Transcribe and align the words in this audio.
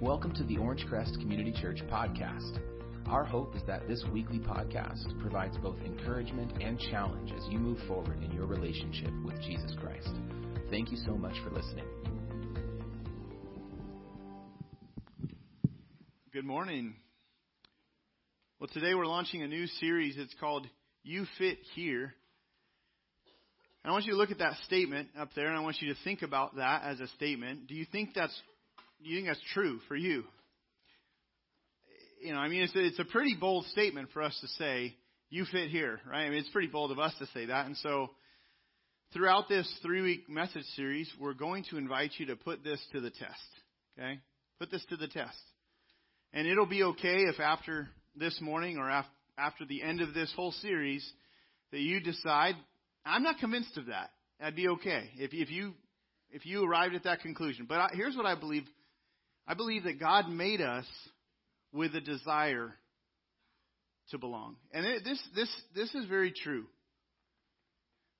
Welcome 0.00 0.32
to 0.36 0.44
the 0.44 0.54
Orangecrest 0.54 1.18
Community 1.20 1.52
Church 1.60 1.80
podcast. 1.90 2.60
Our 3.08 3.24
hope 3.24 3.56
is 3.56 3.62
that 3.66 3.88
this 3.88 4.04
weekly 4.12 4.38
podcast 4.38 5.18
provides 5.20 5.56
both 5.56 5.76
encouragement 5.84 6.62
and 6.62 6.78
challenge 6.78 7.32
as 7.36 7.42
you 7.50 7.58
move 7.58 7.80
forward 7.88 8.22
in 8.22 8.30
your 8.30 8.46
relationship 8.46 9.10
with 9.24 9.34
Jesus 9.42 9.72
Christ. 9.80 10.10
Thank 10.70 10.92
you 10.92 10.98
so 11.04 11.16
much 11.16 11.34
for 11.42 11.50
listening. 11.50 11.84
Good 16.32 16.44
morning. 16.44 16.94
Well, 18.60 18.70
today 18.72 18.94
we're 18.94 19.04
launching 19.04 19.42
a 19.42 19.48
new 19.48 19.66
series. 19.80 20.14
It's 20.16 20.34
called 20.38 20.68
You 21.02 21.26
Fit 21.38 21.58
Here. 21.74 22.14
And 23.82 23.90
I 23.90 23.90
want 23.90 24.04
you 24.04 24.12
to 24.12 24.16
look 24.16 24.30
at 24.30 24.38
that 24.38 24.54
statement 24.64 25.08
up 25.18 25.30
there, 25.34 25.48
and 25.48 25.58
I 25.58 25.60
want 25.60 25.82
you 25.82 25.92
to 25.92 26.00
think 26.04 26.22
about 26.22 26.54
that 26.54 26.84
as 26.84 27.00
a 27.00 27.08
statement. 27.08 27.66
Do 27.66 27.74
you 27.74 27.84
think 27.90 28.10
that's 28.14 28.40
you 29.00 29.16
think 29.16 29.28
that's 29.28 29.40
true 29.52 29.80
for 29.88 29.96
you? 29.96 30.24
You 32.22 32.32
know, 32.32 32.40
I 32.40 32.48
mean, 32.48 32.62
it's 32.62 32.74
a, 32.74 32.84
it's 32.84 32.98
a 32.98 33.04
pretty 33.04 33.36
bold 33.38 33.64
statement 33.66 34.08
for 34.12 34.22
us 34.22 34.36
to 34.40 34.48
say, 34.48 34.94
you 35.30 35.44
fit 35.44 35.70
here, 35.70 36.00
right? 36.10 36.24
I 36.24 36.30
mean, 36.30 36.38
it's 36.38 36.48
pretty 36.48 36.68
bold 36.68 36.90
of 36.90 36.98
us 36.98 37.14
to 37.18 37.26
say 37.26 37.46
that. 37.46 37.66
And 37.66 37.76
so, 37.76 38.10
throughout 39.12 39.48
this 39.48 39.72
three 39.82 40.02
week 40.02 40.28
message 40.28 40.64
series, 40.74 41.10
we're 41.20 41.34
going 41.34 41.64
to 41.70 41.78
invite 41.78 42.12
you 42.18 42.26
to 42.26 42.36
put 42.36 42.64
this 42.64 42.80
to 42.92 43.00
the 43.00 43.10
test, 43.10 43.48
okay? 43.98 44.18
Put 44.58 44.70
this 44.70 44.84
to 44.90 44.96
the 44.96 45.08
test. 45.08 45.38
And 46.32 46.46
it'll 46.46 46.66
be 46.66 46.82
okay 46.82 47.22
if 47.22 47.40
after 47.40 47.88
this 48.16 48.38
morning 48.40 48.78
or 48.78 48.90
after 48.90 49.64
the 49.66 49.82
end 49.82 50.00
of 50.00 50.14
this 50.14 50.32
whole 50.34 50.52
series 50.52 51.08
that 51.70 51.80
you 51.80 52.00
decide, 52.00 52.54
I'm 53.04 53.22
not 53.22 53.38
convinced 53.38 53.76
of 53.76 53.86
that. 53.86 54.10
That'd 54.40 54.56
be 54.56 54.68
okay 54.68 55.10
if, 55.16 55.32
if 55.32 55.50
you 55.50 55.74
if 56.30 56.44
you 56.44 56.64
arrived 56.64 56.94
at 56.94 57.04
that 57.04 57.20
conclusion. 57.20 57.66
But 57.66 57.78
I, 57.78 57.88
here's 57.94 58.14
what 58.14 58.26
I 58.26 58.34
believe 58.34 58.64
I 59.48 59.54
believe 59.54 59.84
that 59.84 59.98
God 59.98 60.28
made 60.28 60.60
us 60.60 60.84
with 61.72 61.94
a 61.94 62.02
desire 62.02 62.74
to 64.10 64.18
belong. 64.18 64.56
And 64.72 64.84
it, 64.84 65.04
this, 65.04 65.20
this, 65.34 65.48
this 65.74 65.94
is 65.94 66.04
very 66.06 66.32
true. 66.32 66.66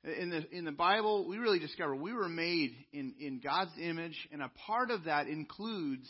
In 0.05 0.31
the, 0.31 0.57
in 0.57 0.65
the 0.65 0.73
Bible, 0.73 1.29
we 1.29 1.37
really 1.37 1.59
discover 1.59 1.95
we 1.95 2.15
were 2.15 2.31
made 2.31 2.75
in, 2.95 3.15
in 3.21 3.41
God's 3.45 3.73
image, 3.79 4.17
and 4.33 4.41
a 4.41 4.51
part 4.67 4.91
of 4.91 5.05
that 5.05 5.27
includes 5.27 6.09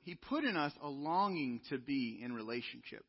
He 0.00 0.16
put 0.16 0.42
in 0.42 0.56
us 0.56 0.72
a 0.82 0.88
longing 0.88 1.60
to 1.70 1.78
be 1.78 2.20
in 2.20 2.32
relationship 2.32 3.04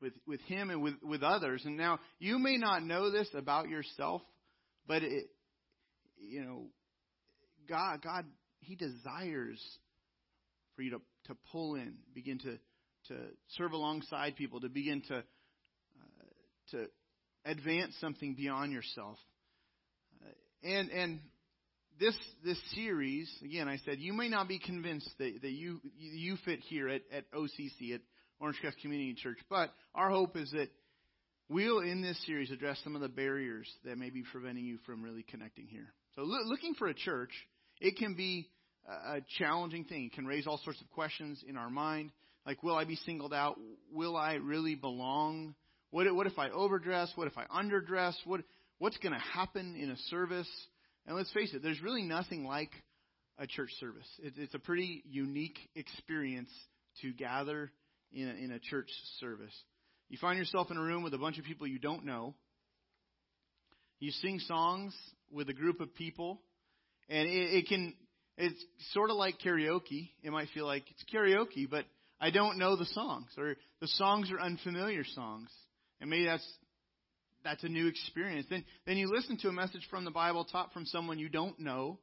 with, 0.00 0.12
with 0.28 0.40
Him 0.42 0.70
and 0.70 0.80
with, 0.80 0.94
with 1.02 1.24
others. 1.24 1.62
And 1.64 1.76
now, 1.76 1.98
you 2.20 2.38
may 2.38 2.56
not 2.56 2.84
know 2.84 3.10
this 3.10 3.28
about 3.34 3.68
yourself, 3.68 4.22
but 4.86 5.02
it, 5.02 5.26
you 6.20 6.44
know, 6.44 6.66
God, 7.68 8.02
God 8.02 8.26
he 8.62 8.76
desires 8.76 9.60
for 10.74 10.82
you 10.82 10.90
to, 10.92 11.00
to 11.26 11.36
pull 11.50 11.74
in, 11.74 11.94
begin 12.14 12.38
to, 12.38 12.58
to 13.08 13.20
serve 13.56 13.72
alongside 13.72 14.36
people, 14.36 14.60
to 14.60 14.68
begin 14.68 15.02
to, 15.08 15.16
uh, 15.16 15.22
to 16.70 16.86
advance 17.44 17.94
something 18.00 18.34
beyond 18.34 18.72
yourself. 18.72 19.18
Uh, 20.24 20.68
and, 20.68 20.90
and 20.90 21.20
this, 22.00 22.16
this 22.44 22.58
series, 22.74 23.30
again, 23.44 23.68
I 23.68 23.78
said, 23.84 23.98
you 23.98 24.12
may 24.12 24.28
not 24.28 24.48
be 24.48 24.58
convinced 24.58 25.10
that, 25.18 25.42
that 25.42 25.50
you, 25.50 25.80
you 25.98 26.36
fit 26.44 26.60
here 26.60 26.88
at, 26.88 27.02
at 27.12 27.30
OCC, 27.32 27.94
at 27.94 28.00
Orangecrest 28.40 28.80
Community 28.80 29.14
Church, 29.14 29.38
but 29.50 29.70
our 29.94 30.10
hope 30.10 30.36
is 30.36 30.50
that 30.52 30.68
we'll, 31.48 31.80
in 31.80 32.02
this 32.02 32.18
series, 32.26 32.50
address 32.50 32.78
some 32.82 32.94
of 32.94 33.02
the 33.02 33.08
barriers 33.08 33.68
that 33.84 33.98
may 33.98 34.10
be 34.10 34.22
preventing 34.32 34.64
you 34.64 34.78
from 34.86 35.02
really 35.02 35.24
connecting 35.28 35.66
here. 35.66 35.92
So, 36.16 36.22
lo- 36.22 36.44
looking 36.46 36.74
for 36.74 36.88
a 36.88 36.94
church 36.94 37.30
it 37.82 37.96
can 37.96 38.14
be 38.14 38.48
a 38.88 39.20
challenging 39.38 39.84
thing. 39.84 40.04
It 40.06 40.12
can 40.12 40.26
raise 40.26 40.46
all 40.46 40.60
sorts 40.64 40.80
of 40.80 40.90
questions 40.90 41.42
in 41.46 41.56
our 41.56 41.68
mind, 41.68 42.12
like 42.46 42.62
will 42.62 42.76
I 42.76 42.84
be 42.84 42.96
singled 42.96 43.34
out? 43.34 43.58
Will 43.92 44.16
I 44.16 44.34
really 44.34 44.74
belong? 44.74 45.54
What, 45.90 46.12
what 46.14 46.26
if 46.26 46.38
I 46.38 46.50
overdress? 46.50 47.12
What 47.16 47.26
if 47.26 47.36
I 47.36 47.44
underdress? 47.44 48.14
What 48.24 48.40
what's 48.78 48.96
going 48.98 49.12
to 49.12 49.20
happen 49.20 49.76
in 49.76 49.90
a 49.90 49.96
service? 50.10 50.48
And 51.06 51.16
let's 51.16 51.32
face 51.32 51.52
it, 51.54 51.62
there's 51.62 51.82
really 51.82 52.02
nothing 52.02 52.44
like 52.44 52.70
a 53.38 53.46
church 53.46 53.70
service. 53.80 54.06
It, 54.22 54.34
it's 54.36 54.54
a 54.54 54.58
pretty 54.58 55.02
unique 55.08 55.58
experience 55.74 56.50
to 57.02 57.12
gather 57.12 57.72
in 58.12 58.28
a, 58.28 58.32
in 58.32 58.52
a 58.52 58.58
church 58.58 58.90
service. 59.20 59.54
You 60.08 60.18
find 60.20 60.38
yourself 60.38 60.70
in 60.70 60.76
a 60.76 60.82
room 60.82 61.02
with 61.02 61.14
a 61.14 61.18
bunch 61.18 61.38
of 61.38 61.44
people 61.44 61.66
you 61.66 61.78
don't 61.78 62.04
know. 62.04 62.34
You 63.98 64.10
sing 64.10 64.38
songs 64.40 64.94
with 65.30 65.48
a 65.48 65.54
group 65.54 65.80
of 65.80 65.94
people 65.94 66.40
and 67.08 67.28
it, 67.28 67.54
it 67.54 67.68
can, 67.68 67.94
it's 68.36 68.62
sort 68.92 69.10
of 69.10 69.16
like 69.16 69.38
karaoke. 69.44 70.10
It 70.22 70.30
might 70.30 70.48
feel 70.54 70.66
like 70.66 70.84
it's 70.90 71.04
karaoke, 71.12 71.68
but 71.68 71.84
I 72.20 72.30
don't 72.30 72.58
know 72.58 72.76
the 72.76 72.86
songs, 72.86 73.30
or 73.36 73.56
the 73.80 73.88
songs 73.88 74.30
are 74.30 74.40
unfamiliar 74.40 75.04
songs. 75.04 75.50
And 76.00 76.08
maybe 76.08 76.24
that's 76.24 76.46
that's 77.44 77.64
a 77.64 77.68
new 77.68 77.88
experience. 77.88 78.46
Then 78.48 78.64
then 78.86 78.96
you 78.96 79.08
listen 79.12 79.36
to 79.38 79.48
a 79.48 79.52
message 79.52 79.86
from 79.90 80.04
the 80.04 80.10
Bible 80.10 80.44
taught 80.44 80.72
from 80.72 80.86
someone 80.86 81.18
you 81.18 81.28
don't 81.28 81.58
know, 81.58 81.98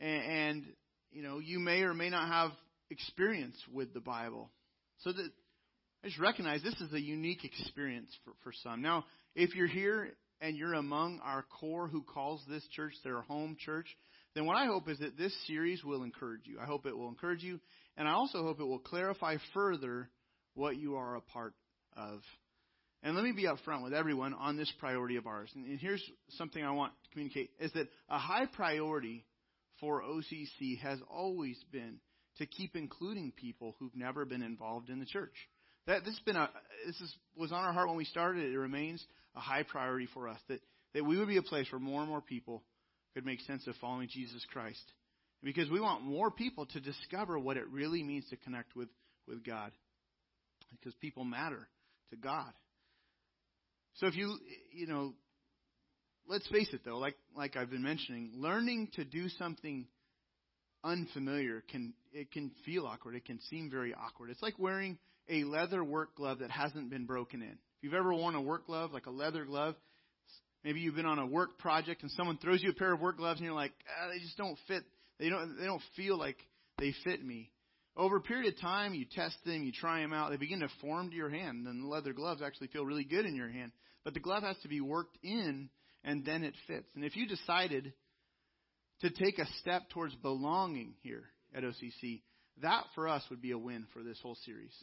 and, 0.00 0.22
and 0.22 0.66
you 1.10 1.22
know 1.22 1.38
you 1.38 1.58
may 1.58 1.82
or 1.82 1.94
may 1.94 2.10
not 2.10 2.28
have 2.28 2.50
experience 2.90 3.56
with 3.72 3.92
the 3.94 4.00
Bible. 4.00 4.50
So 5.00 5.12
that 5.12 5.30
I 6.02 6.06
just 6.06 6.20
recognize 6.20 6.62
this 6.62 6.80
is 6.80 6.92
a 6.92 7.00
unique 7.00 7.44
experience 7.44 8.10
for, 8.24 8.32
for 8.42 8.52
some. 8.62 8.82
Now, 8.82 9.04
if 9.34 9.54
you're 9.54 9.66
here 9.66 10.10
and 10.44 10.58
you're 10.58 10.74
among 10.74 11.20
our 11.24 11.42
core 11.42 11.88
who 11.88 12.02
calls 12.02 12.42
this 12.46 12.66
church 12.68 12.92
their 13.02 13.22
home 13.22 13.56
church, 13.58 13.86
then 14.34 14.44
what 14.44 14.58
I 14.58 14.66
hope 14.66 14.90
is 14.90 14.98
that 14.98 15.16
this 15.16 15.34
series 15.46 15.82
will 15.82 16.02
encourage 16.02 16.42
you. 16.44 16.58
I 16.60 16.66
hope 16.66 16.84
it 16.84 16.96
will 16.96 17.08
encourage 17.08 17.42
you, 17.42 17.58
and 17.96 18.06
I 18.06 18.12
also 18.12 18.42
hope 18.42 18.60
it 18.60 18.64
will 18.64 18.78
clarify 18.78 19.36
further 19.54 20.10
what 20.52 20.76
you 20.76 20.96
are 20.96 21.16
a 21.16 21.22
part 21.22 21.54
of. 21.96 22.20
And 23.02 23.16
let 23.16 23.24
me 23.24 23.32
be 23.32 23.46
upfront 23.46 23.84
with 23.84 23.94
everyone 23.94 24.34
on 24.34 24.58
this 24.58 24.70
priority 24.78 25.16
of 25.16 25.26
ours. 25.26 25.50
And 25.54 25.80
here's 25.80 26.02
something 26.36 26.62
I 26.62 26.72
want 26.72 26.92
to 27.04 27.10
communicate 27.10 27.50
is 27.58 27.72
that 27.72 27.88
a 28.10 28.18
high 28.18 28.46
priority 28.46 29.24
for 29.80 30.02
OCC 30.02 30.78
has 30.80 30.98
always 31.10 31.56
been 31.72 32.00
to 32.36 32.46
keep 32.46 32.76
including 32.76 33.32
people 33.34 33.76
who've 33.78 33.96
never 33.96 34.26
been 34.26 34.42
involved 34.42 34.90
in 34.90 35.00
the 35.00 35.06
church. 35.06 35.34
That 35.86 36.04
this 36.04 36.14
has 36.14 36.22
been 36.24 36.36
a 36.36 36.50
this 36.86 37.00
is, 37.00 37.14
was 37.36 37.52
on 37.52 37.64
our 37.64 37.72
heart 37.72 37.88
when 37.88 37.96
we 37.96 38.04
started. 38.04 38.52
It 38.52 38.58
remains 38.58 39.04
a 39.34 39.40
high 39.40 39.64
priority 39.64 40.08
for 40.14 40.28
us 40.28 40.38
that 40.48 40.60
that 40.94 41.04
we 41.04 41.18
would 41.18 41.28
be 41.28 41.36
a 41.36 41.42
place 41.42 41.66
where 41.70 41.80
more 41.80 42.00
and 42.00 42.08
more 42.08 42.20
people 42.20 42.62
could 43.14 43.26
make 43.26 43.40
sense 43.40 43.66
of 43.66 43.74
following 43.76 44.08
Jesus 44.08 44.44
Christ, 44.52 44.82
because 45.42 45.70
we 45.70 45.80
want 45.80 46.02
more 46.02 46.30
people 46.30 46.66
to 46.66 46.80
discover 46.80 47.38
what 47.38 47.56
it 47.56 47.68
really 47.68 48.02
means 48.02 48.28
to 48.30 48.36
connect 48.36 48.74
with 48.74 48.88
with 49.28 49.44
God, 49.44 49.72
because 50.70 50.94
people 50.94 51.24
matter 51.24 51.68
to 52.10 52.16
God. 52.16 52.52
So 53.94 54.06
if 54.06 54.16
you 54.16 54.38
you 54.72 54.86
know, 54.86 55.12
let's 56.26 56.48
face 56.48 56.68
it 56.72 56.80
though, 56.84 56.98
like 56.98 57.16
like 57.36 57.56
I've 57.56 57.70
been 57.70 57.82
mentioning, 57.82 58.32
learning 58.36 58.88
to 58.94 59.04
do 59.04 59.28
something 59.28 59.86
unfamiliar 60.82 61.62
can 61.70 61.94
it 62.12 62.32
can 62.32 62.52
feel 62.64 62.86
awkward. 62.86 63.14
It 63.16 63.24
can 63.24 63.40
seem 63.50 63.70
very 63.70 63.94
awkward. 63.94 64.30
It's 64.30 64.42
like 64.42 64.58
wearing 64.58 64.98
a 65.28 65.44
leather 65.44 65.82
work 65.82 66.14
glove 66.16 66.40
that 66.40 66.50
hasn't 66.50 66.90
been 66.90 67.06
broken 67.06 67.42
in. 67.42 67.50
If 67.50 67.82
you've 67.82 67.94
ever 67.94 68.14
worn 68.14 68.34
a 68.34 68.40
work 68.40 68.66
glove, 68.66 68.92
like 68.92 69.06
a 69.06 69.10
leather 69.10 69.44
glove, 69.44 69.74
maybe 70.62 70.80
you've 70.80 70.96
been 70.96 71.06
on 71.06 71.18
a 71.18 71.26
work 71.26 71.58
project 71.58 72.02
and 72.02 72.10
someone 72.12 72.38
throws 72.38 72.62
you 72.62 72.70
a 72.70 72.74
pair 72.74 72.92
of 72.92 73.00
work 73.00 73.18
gloves 73.18 73.40
and 73.40 73.44
you're 73.44 73.54
like, 73.54 73.72
ah, 73.88 74.08
they 74.12 74.18
just 74.18 74.36
don't 74.36 74.58
fit. 74.68 74.84
They 75.18 75.28
don't, 75.28 75.56
they 75.58 75.66
don't 75.66 75.82
feel 75.96 76.18
like 76.18 76.36
they 76.78 76.94
fit 77.04 77.24
me. 77.24 77.50
Over 77.96 78.16
a 78.16 78.20
period 78.20 78.52
of 78.52 78.60
time, 78.60 78.94
you 78.94 79.04
test 79.04 79.36
them, 79.46 79.62
you 79.62 79.70
try 79.70 80.00
them 80.00 80.12
out, 80.12 80.30
they 80.30 80.36
begin 80.36 80.60
to 80.60 80.68
form 80.80 81.10
to 81.10 81.16
your 81.16 81.30
hand, 81.30 81.66
and 81.66 81.84
the 81.84 81.86
leather 81.86 82.12
gloves 82.12 82.42
actually 82.42 82.66
feel 82.66 82.84
really 82.84 83.04
good 83.04 83.24
in 83.24 83.36
your 83.36 83.48
hand. 83.48 83.70
But 84.04 84.14
the 84.14 84.20
glove 84.20 84.42
has 84.42 84.56
to 84.62 84.68
be 84.68 84.80
worked 84.80 85.16
in, 85.22 85.70
and 86.02 86.24
then 86.24 86.42
it 86.42 86.54
fits. 86.66 86.88
And 86.96 87.04
if 87.04 87.14
you 87.14 87.28
decided 87.28 87.92
to 89.00 89.10
take 89.10 89.38
a 89.38 89.46
step 89.60 89.88
towards 89.90 90.14
belonging 90.16 90.94
here 91.02 91.22
at 91.54 91.62
OCC, 91.62 92.22
that 92.62 92.84
for 92.96 93.08
us 93.08 93.22
would 93.30 93.40
be 93.40 93.52
a 93.52 93.58
win 93.58 93.86
for 93.92 94.02
this 94.02 94.18
whole 94.22 94.36
series. 94.44 94.74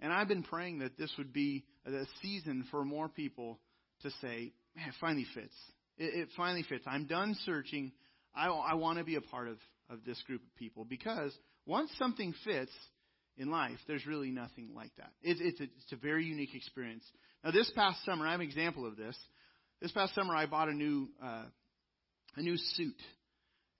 And 0.00 0.12
I've 0.12 0.28
been 0.28 0.42
praying 0.42 0.80
that 0.80 0.96
this 0.96 1.12
would 1.18 1.32
be 1.32 1.64
a 1.86 2.04
season 2.22 2.64
for 2.70 2.84
more 2.84 3.08
people 3.08 3.58
to 4.02 4.10
say, 4.22 4.52
man, 4.76 4.88
it 4.88 4.94
finally 5.00 5.26
fits. 5.34 5.54
It, 5.96 6.14
it 6.14 6.28
finally 6.36 6.62
fits. 6.62 6.84
I'm 6.86 7.06
done 7.06 7.36
searching. 7.44 7.92
I, 8.34 8.48
I 8.48 8.74
want 8.74 8.98
to 8.98 9.04
be 9.04 9.16
a 9.16 9.20
part 9.20 9.48
of, 9.48 9.58
of 9.90 10.04
this 10.04 10.22
group 10.26 10.42
of 10.42 10.54
people 10.56 10.84
because 10.84 11.36
once 11.66 11.90
something 11.98 12.32
fits 12.44 12.72
in 13.36 13.50
life, 13.50 13.78
there's 13.86 14.06
really 14.06 14.30
nothing 14.30 14.70
like 14.74 14.90
that. 14.98 15.10
It, 15.22 15.38
it's, 15.40 15.60
a, 15.60 15.64
it's 15.64 15.92
a 15.92 15.96
very 15.96 16.24
unique 16.24 16.54
experience. 16.54 17.04
Now, 17.42 17.50
this 17.50 17.70
past 17.74 18.04
summer, 18.04 18.26
I 18.26 18.32
have 18.32 18.40
an 18.40 18.46
example 18.46 18.86
of 18.86 18.96
this. 18.96 19.16
This 19.80 19.92
past 19.92 20.14
summer, 20.14 20.34
I 20.34 20.46
bought 20.46 20.68
a 20.68 20.74
new 20.74 21.08
uh, 21.22 21.44
a 22.36 22.42
new 22.42 22.56
suit, 22.56 23.00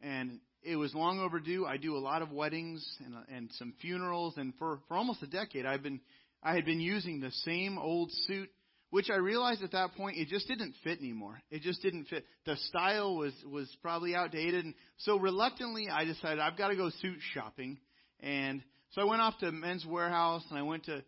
and 0.01 0.41
it 0.63 0.77
was 0.77 0.95
long 0.95 1.21
overdue. 1.21 1.67
I 1.67 1.77
do 1.77 1.97
a 1.97 1.99
lot 1.99 2.23
of 2.23 2.33
weddings 2.33 2.87
and, 3.05 3.15
and 3.35 3.51
some 3.55 3.75
funerals, 3.81 4.37
and 4.37 4.55
for, 4.59 4.81
for 4.89 4.97
almost 4.97 5.23
a 5.23 5.27
decade, 5.27 5.67
I've 5.67 5.83
been 5.83 6.01
I 6.43 6.55
had 6.55 6.65
been 6.65 6.81
using 6.81 7.21
the 7.21 7.33
same 7.33 7.79
old 7.79 8.13
suit 8.27 8.49
which 8.91 9.11
I 9.11 9.17
realized 9.17 9.63
at 9.63 9.73
that 9.73 9.95
point 9.97 10.17
it 10.17 10.29
just 10.29 10.49
didn't 10.49 10.75
fit 10.83 10.99
anymore. 10.99 11.41
It 11.51 11.63
just 11.63 11.83
didn't 11.83 12.05
fit. 12.05 12.25
The 12.47 12.57
style 12.69 13.17
was 13.17 13.33
was 13.51 13.69
probably 13.83 14.15
outdated, 14.15 14.65
and 14.65 14.75
so 14.99 15.19
reluctantly 15.19 15.89
I 15.89 16.05
decided 16.05 16.39
I've 16.39 16.57
got 16.57 16.69
to 16.69 16.77
go 16.77 16.91
suit 16.91 17.19
shopping. 17.35 17.79
And 18.21 18.63
so 18.93 19.03
I 19.03 19.05
went 19.05 19.21
off 19.21 19.39
to 19.41 19.53
Men's 19.53 19.85
Wearhouse 19.85 20.49
and 20.51 20.59
I 20.59 20.63
went 20.63 20.85
to 20.85 21.05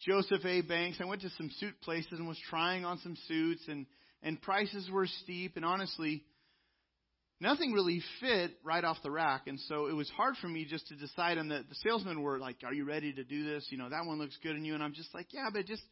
Joseph 0.00 0.44
A. 0.44 0.60
Banks. 0.60 0.98
I 1.00 1.06
went 1.06 1.22
to 1.22 1.30
some 1.30 1.50
suit 1.58 1.74
places 1.82 2.12
and 2.12 2.28
was 2.28 2.38
trying 2.50 2.84
on 2.84 2.98
some 2.98 3.16
suits, 3.28 3.62
and 3.68 3.86
and 4.22 4.40
prices 4.40 4.90
were 4.90 5.06
steep, 5.06 5.56
and 5.56 5.64
honestly, 5.64 6.22
nothing 7.42 7.72
really 7.72 8.02
fit 8.20 8.52
right 8.64 8.82
off 8.82 8.96
the 9.02 9.10
rack. 9.10 9.46
And 9.46 9.60
so 9.68 9.86
it 9.86 9.92
was 9.94 10.08
hard 10.16 10.36
for 10.40 10.48
me 10.48 10.64
just 10.64 10.88
to 10.88 10.96
decide. 10.96 11.36
And 11.36 11.50
the 11.50 11.64
the 11.68 11.74
salesmen 11.84 12.22
were 12.22 12.38
like, 12.38 12.56
"Are 12.64 12.72
you 12.72 12.84
ready 12.86 13.12
to 13.12 13.24
do 13.24 13.44
this? 13.44 13.66
You 13.68 13.76
know, 13.76 13.90
that 13.90 14.06
one 14.06 14.18
looks 14.18 14.38
good 14.42 14.56
on 14.56 14.64
you." 14.64 14.74
And 14.74 14.82
I'm 14.82 14.94
just 14.94 15.12
like, 15.12 15.26
"Yeah, 15.32 15.48
but 15.52 15.66
just." 15.66 15.82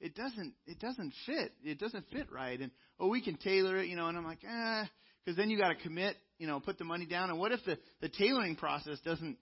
it 0.00 0.14
doesn't 0.14 0.54
it 0.66 0.80
doesn't 0.80 1.12
fit. 1.26 1.52
It 1.62 1.78
doesn't 1.78 2.06
fit 2.10 2.32
right. 2.32 2.58
And 2.58 2.70
oh, 2.98 3.08
we 3.08 3.22
can 3.22 3.36
tailor 3.36 3.76
it, 3.76 3.88
you 3.88 3.96
know. 3.96 4.06
And 4.06 4.16
I'm 4.16 4.24
like, 4.24 4.42
eh, 4.44 4.84
because 5.24 5.36
then 5.36 5.50
you 5.50 5.58
got 5.58 5.68
to 5.68 5.74
commit, 5.74 6.16
you 6.38 6.46
know, 6.46 6.58
put 6.58 6.78
the 6.78 6.84
money 6.84 7.06
down. 7.06 7.30
And 7.30 7.38
what 7.38 7.52
if 7.52 7.60
the 7.64 7.78
the 8.00 8.08
tailoring 8.08 8.56
process 8.56 8.98
doesn't 9.04 9.36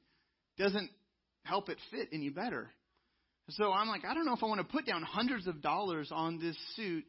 doesn't 0.59 0.91
help 1.45 1.69
it 1.69 1.79
fit 1.91 2.09
any 2.13 2.29
better? 2.29 2.71
So 3.51 3.73
I'm 3.73 3.89
like, 3.89 4.05
I 4.05 4.13
don't 4.13 4.27
know 4.27 4.35
if 4.35 4.43
I 4.43 4.47
want 4.47 4.61
to 4.61 4.67
put 4.67 4.85
down 4.85 5.03
hundreds 5.03 5.47
of 5.47 5.63
dollars 5.63 6.11
on 6.13 6.39
this 6.39 6.57
suit 6.77 7.05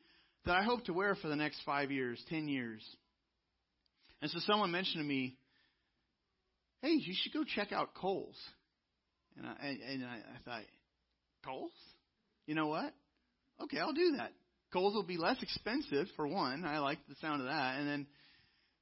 that 0.46 0.56
I 0.56 0.64
hope 0.64 0.86
to 0.86 0.94
wear 0.94 1.16
for 1.16 1.28
the 1.28 1.36
next 1.36 1.60
five 1.66 1.92
years, 1.92 2.24
ten 2.30 2.48
years. 2.48 2.82
And 4.22 4.30
so 4.32 4.40
someone 4.40 4.72
mentioned 4.72 5.02
to 5.04 5.08
me, 5.08 5.38
hey, 6.82 6.92
you 6.92 7.14
should 7.16 7.34
go 7.34 7.44
check 7.44 7.72
out 7.72 7.94
Kohl's. 7.94 8.38
And 9.38 9.48
I 9.48 9.78
and 9.92 10.06
I, 10.06 10.16
I 10.16 10.40
thought, 10.46 10.64
Kohl's? 11.46 11.72
You 12.46 12.56
know 12.56 12.68
what? 12.68 12.94
okay, 13.64 13.80
I'll 13.80 13.94
do 13.94 14.16
that. 14.18 14.32
Kohl's 14.72 14.94
will 14.94 15.04
be 15.04 15.18
less 15.18 15.42
expensive 15.42 16.08
for 16.16 16.28
one. 16.28 16.64
I 16.66 16.80
like 16.80 17.00
the 17.08 17.16
sound 17.22 17.42
of 17.42 17.48
that. 17.48 17.80
And 17.80 17.88
then 17.88 18.08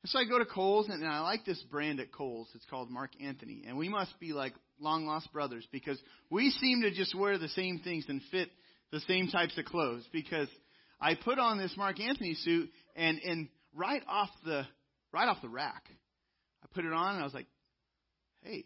so 0.06 0.20
I 0.20 0.26
go 0.26 0.38
to 0.38 0.46
Kohl's 0.46 0.90
and 0.90 1.06
I 1.06 1.22
like 1.22 1.46
this 1.46 1.62
brand 1.72 2.00
at 2.00 2.12
Kohl's. 2.12 2.50
It's 2.56 2.66
called 2.70 2.90
Marc 2.90 3.12
Anthony. 3.22 3.64
And 3.68 3.78
we 3.78 3.90
must 3.90 4.18
be 4.20 4.34
like 4.34 4.54
long 4.80 5.06
lost 5.06 5.32
brothers 5.34 5.68
because 5.72 6.00
we 6.30 6.52
seem 6.52 6.82
to 6.84 6.92
just 6.92 7.16
wear 7.16 7.38
the 7.38 7.50
same 7.50 7.80
things 7.80 8.06
and 8.08 8.22
fit 8.32 8.50
the 8.92 9.00
same 9.02 9.28
types 9.28 9.58
of 9.58 9.66
clothes 9.66 10.08
because 10.12 10.48
I 11.02 11.16
put 11.16 11.40
on 11.40 11.58
this 11.58 11.74
Marc 11.78 12.00
Anthony 12.00 12.36
suit 12.36 12.70
and 12.96 13.20
and 13.20 13.48
right 13.76 14.04
off 14.08 14.30
the 14.46 14.64
right 15.14 15.28
off 15.28 15.42
the 15.42 15.50
rack 15.50 15.90
I 16.64 16.68
put 16.74 16.86
it 16.86 16.94
on 16.94 17.14
and 17.14 17.22
I 17.22 17.24
was 17.24 17.34
like, 17.34 17.48
"Hey, 18.42 18.66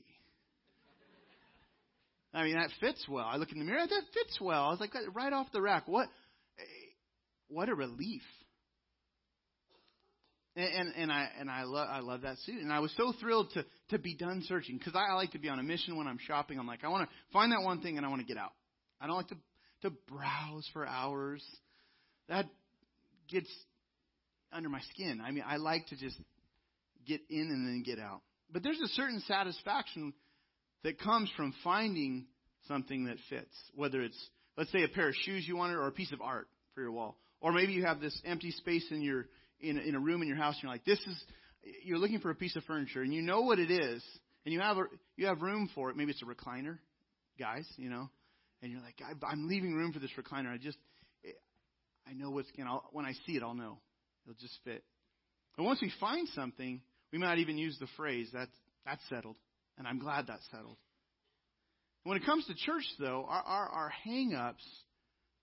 I 2.34 2.44
mean, 2.44 2.56
that 2.56 2.70
fits 2.80 3.06
well. 3.10 3.26
I 3.26 3.36
look 3.36 3.52
in 3.52 3.60
the 3.60 3.66
mirror, 3.66 3.86
that 3.86 4.04
fits 4.14 4.40
well. 4.40 4.64
I 4.64 4.70
was 4.70 4.80
like, 4.80 4.94
right 5.14 5.34
off 5.34 5.52
the 5.52 5.62
rack, 5.62 5.88
what, 5.88 6.08
eh, 6.60 6.64
what 7.50 7.68
a 7.70 7.76
relief. 7.76 8.22
And 10.56 10.66
and, 10.66 10.94
and 10.98 11.12
I 11.12 11.30
and 11.40 11.50
I 11.50 11.64
love 11.64 11.88
I 11.90 12.02
love 12.02 12.24
that 12.24 12.38
suit, 12.40 12.62
and 12.62 12.74
I 12.74 12.80
was 12.80 12.94
so 12.98 13.14
thrilled 13.22 13.52
to 13.54 13.66
to 13.90 13.98
be 13.98 14.16
done 14.16 14.44
searching 14.50 14.78
because 14.78 14.96
I, 14.96 15.12
I 15.12 15.14
like 15.14 15.32
to 15.32 15.40
be 15.40 15.48
on 15.48 15.60
a 15.60 15.64
mission 15.64 15.96
when 15.96 16.08
I'm 16.08 16.18
shopping. 16.28 16.60
I'm 16.60 16.68
like, 16.68 16.84
I 16.84 16.90
want 16.90 17.10
to 17.10 17.16
find 17.32 17.54
that 17.54 17.62
one 17.64 17.80
thing, 17.80 17.96
and 17.96 18.06
I 18.06 18.10
want 18.10 18.20
to 18.20 18.28
get 18.28 18.36
out. 18.36 18.52
I 19.00 19.08
don't 19.08 19.16
like 19.16 19.30
to 19.30 19.38
to 19.84 19.92
browse 20.10 20.70
for 20.74 20.86
hours. 20.86 21.42
That 22.28 22.48
gets 23.30 23.50
under 24.52 24.70
my 24.70 24.82
skin. 24.94 25.22
I 25.26 25.32
mean, 25.32 25.44
I 25.46 25.58
like 25.58 25.88
to 25.88 25.98
just 25.98 26.18
get 27.06 27.22
in 27.30 27.42
and 27.42 27.68
then 27.68 27.84
get 27.86 28.00
out. 28.00 28.22
But 28.52 28.64
there's 28.64 28.80
a 28.80 28.88
certain 28.90 29.22
satisfaction 29.28 30.14
that 30.84 31.00
comes 31.00 31.30
from 31.38 31.54
finding 31.64 32.26
something 32.68 33.06
that 33.06 33.18
fits. 33.30 33.56
Whether 33.76 34.02
it's, 34.02 34.30
let's 34.58 34.72
say, 34.72 34.84
a 34.84 34.88
pair 34.88 35.10
of 35.10 35.16
shoes 35.16 35.46
you 35.48 35.56
wanted 35.56 35.76
or 35.76 35.88
a 35.88 35.92
piece 35.92 36.12
of 36.12 36.22
art 36.22 36.48
for 36.76 36.82
your 36.82 36.92
wall. 36.92 37.18
Or 37.40 37.52
maybe 37.52 37.74
you 37.74 37.86
have 37.86 38.00
this 38.00 38.20
empty 38.26 38.52
space 38.52 38.86
in 38.92 39.02
your 39.02 39.26
in, 39.60 39.78
in 39.78 39.96
a 39.96 40.00
room 40.00 40.22
in 40.22 40.28
your 40.28 40.38
house 40.38 40.56
and 40.56 40.64
you're 40.64 40.72
like, 40.72 40.86
this 40.86 41.00
is 41.00 41.24
you're 41.84 41.98
looking 41.98 42.20
for 42.20 42.32
a 42.32 42.36
piece 42.36 42.56
of 42.56 42.64
furniture 42.64 43.04
and 43.04 43.14
you 43.14 43.22
know 43.22 43.42
what 43.42 43.60
it 43.60 43.70
is 43.70 44.04
and 44.46 44.54
you 44.54 44.60
have 44.60 44.78
a, 44.78 44.84
you 45.16 45.28
have 45.28 45.42
room 45.42 45.70
for 45.76 45.90
it. 45.90 45.96
Maybe 45.96 46.12
it's 46.12 46.22
a 46.24 46.26
recliner, 46.26 46.80
guys, 47.40 47.68
you 47.78 47.90
know, 47.90 48.10
and 48.62 48.72
you're 48.72 48.82
like, 48.82 48.96
I'm 49.28 49.48
leaving 49.48 49.74
room 49.74 49.94
for 49.94 50.00
this 50.00 50.12
recliner. 50.18 50.52
I 50.52 50.58
just 50.58 50.78
I 52.08 52.14
know 52.14 52.32
what's 52.32 52.52
going 52.52 52.68
to 52.68 52.80
when 52.92 53.06
I 53.06 53.14
see 53.26 53.34
it, 53.34 53.44
I'll 53.44 53.54
know 53.54 53.78
it'll 54.26 54.40
just 54.40 54.58
fit. 54.64 54.84
But 55.58 55.64
once 55.64 55.82
we 55.82 55.92
find 56.00 56.28
something, 56.30 56.82
we 57.12 57.20
might 57.20 57.40
even 57.40 57.58
use 57.58 57.78
the 57.80 57.88
phrase 57.98 58.30
that's 58.34 58.52
that's 58.86 59.02
settled. 59.10 59.36
And 59.78 59.88
I'm 59.88 60.00
glad 60.00 60.28
that's 60.28 60.46
settled. 60.52 60.78
When 62.04 62.18
it 62.18 62.26
comes 62.26 62.46
to 62.48 62.56
church, 62.56 62.84
though, 63.00 63.26
our, 63.28 63.42
our, 63.42 63.70
our 63.70 63.90
hang 63.90 64.34
ups 64.34 64.64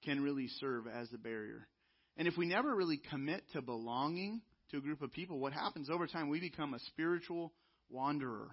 can 0.05 0.23
really 0.23 0.49
serve 0.61 0.87
as 0.87 1.09
a 1.13 1.19
barrier. 1.19 1.69
And 2.17 2.27
if 2.27 2.37
we 2.37 2.47
never 2.47 2.75
really 2.75 3.01
commit 3.11 3.45
to 3.53 3.63
belonging 3.63 4.41
to 4.71 4.79
a 4.79 4.81
group 4.81 5.03
of 5.03 5.13
people, 5.13 5.39
what 5.39 5.53
happens 5.53 5.89
over 5.89 6.07
time? 6.07 6.29
We 6.29 6.41
become 6.41 6.75
a 6.75 6.81
spiritual 6.81 7.53
wanderer. 7.91 8.49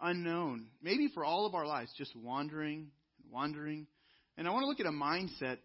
Unknown. 0.00 0.66
Maybe 0.82 1.08
for 1.14 1.24
all 1.24 1.46
of 1.46 1.54
our 1.54 1.66
lives, 1.66 1.92
just 1.96 2.14
wandering, 2.14 2.90
and 3.22 3.32
wandering. 3.32 3.86
And 4.36 4.46
I 4.46 4.50
want 4.50 4.64
to 4.64 4.68
look 4.68 4.80
at 4.80 4.86
a 4.86 4.90
mindset 4.90 5.58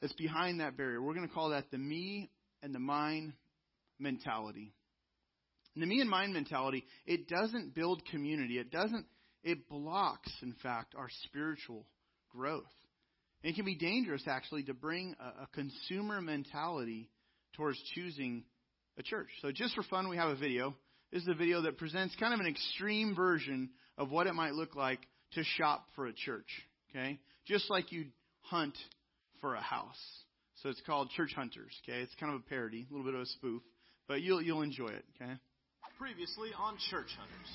that's 0.00 0.12
behind 0.14 0.60
that 0.60 0.76
barrier. 0.76 1.00
We're 1.00 1.14
going 1.14 1.28
to 1.28 1.34
call 1.34 1.50
that 1.50 1.70
the 1.70 1.78
me 1.78 2.30
and 2.62 2.74
the 2.74 2.78
mine 2.78 3.34
mentality. 3.98 4.72
And 5.74 5.82
the 5.82 5.86
me 5.86 6.00
and 6.00 6.08
mine 6.08 6.32
mentality, 6.32 6.84
it 7.06 7.28
doesn't 7.28 7.74
build 7.74 8.02
community. 8.10 8.58
It 8.58 8.70
doesn't, 8.70 9.06
it 9.44 9.68
blocks, 9.68 10.32
in 10.42 10.54
fact, 10.62 10.94
our 10.96 11.08
spiritual 11.24 11.86
growth. 12.30 12.64
And 13.42 13.52
it 13.52 13.56
can 13.56 13.66
be 13.66 13.76
dangerous, 13.76 14.22
actually, 14.26 14.64
to 14.64 14.74
bring 14.74 15.14
a, 15.20 15.42
a 15.42 15.48
consumer 15.52 16.20
mentality 16.20 17.10
towards 17.54 17.78
choosing 17.94 18.44
a 18.98 19.02
church. 19.02 19.28
So, 19.42 19.52
just 19.52 19.74
for 19.74 19.82
fun, 19.82 20.08
we 20.08 20.16
have 20.16 20.30
a 20.30 20.36
video. 20.36 20.74
This 21.12 21.22
is 21.22 21.28
a 21.28 21.34
video 21.34 21.62
that 21.62 21.78
presents 21.78 22.16
kind 22.18 22.34
of 22.34 22.40
an 22.40 22.46
extreme 22.46 23.14
version 23.14 23.70
of 23.98 24.10
what 24.10 24.26
it 24.26 24.34
might 24.34 24.54
look 24.54 24.74
like 24.74 25.00
to 25.32 25.44
shop 25.44 25.86
for 25.94 26.06
a 26.06 26.12
church. 26.12 26.48
Okay? 26.90 27.18
Just 27.46 27.70
like 27.70 27.92
you 27.92 28.06
hunt 28.40 28.76
for 29.40 29.54
a 29.54 29.60
house. 29.60 30.24
So 30.62 30.70
it's 30.70 30.80
called 30.80 31.10
Church 31.10 31.32
Hunters. 31.34 31.72
Okay? 31.84 32.00
It's 32.00 32.14
kind 32.18 32.34
of 32.34 32.40
a 32.40 32.44
parody, 32.44 32.86
a 32.88 32.92
little 32.92 33.04
bit 33.04 33.14
of 33.14 33.20
a 33.20 33.26
spoof, 33.26 33.62
but 34.08 34.22
you'll 34.22 34.40
you'll 34.42 34.62
enjoy 34.62 34.88
it. 34.88 35.04
Okay? 35.20 35.32
Previously 35.98 36.50
on 36.58 36.76
Church 36.90 37.08
Hunters. 37.18 37.50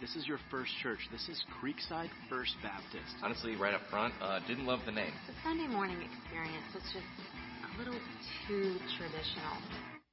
This 0.00 0.16
is 0.16 0.26
your 0.26 0.38
first 0.50 0.72
church. 0.82 0.98
This 1.12 1.28
is 1.28 1.42
Creekside 1.62 2.10
First 2.28 2.54
Baptist. 2.62 3.14
Honestly, 3.22 3.54
right 3.56 3.74
up 3.74 3.82
front, 3.90 4.12
uh, 4.20 4.40
didn't 4.48 4.66
love 4.66 4.80
the 4.86 4.92
name. 4.92 5.12
The 5.26 5.34
Sunday 5.44 5.68
morning 5.68 5.98
experience 6.02 6.66
was 6.74 6.82
just 6.92 7.06
a 7.62 7.78
little 7.78 8.00
too 8.48 8.76
traditional. 8.98 10.03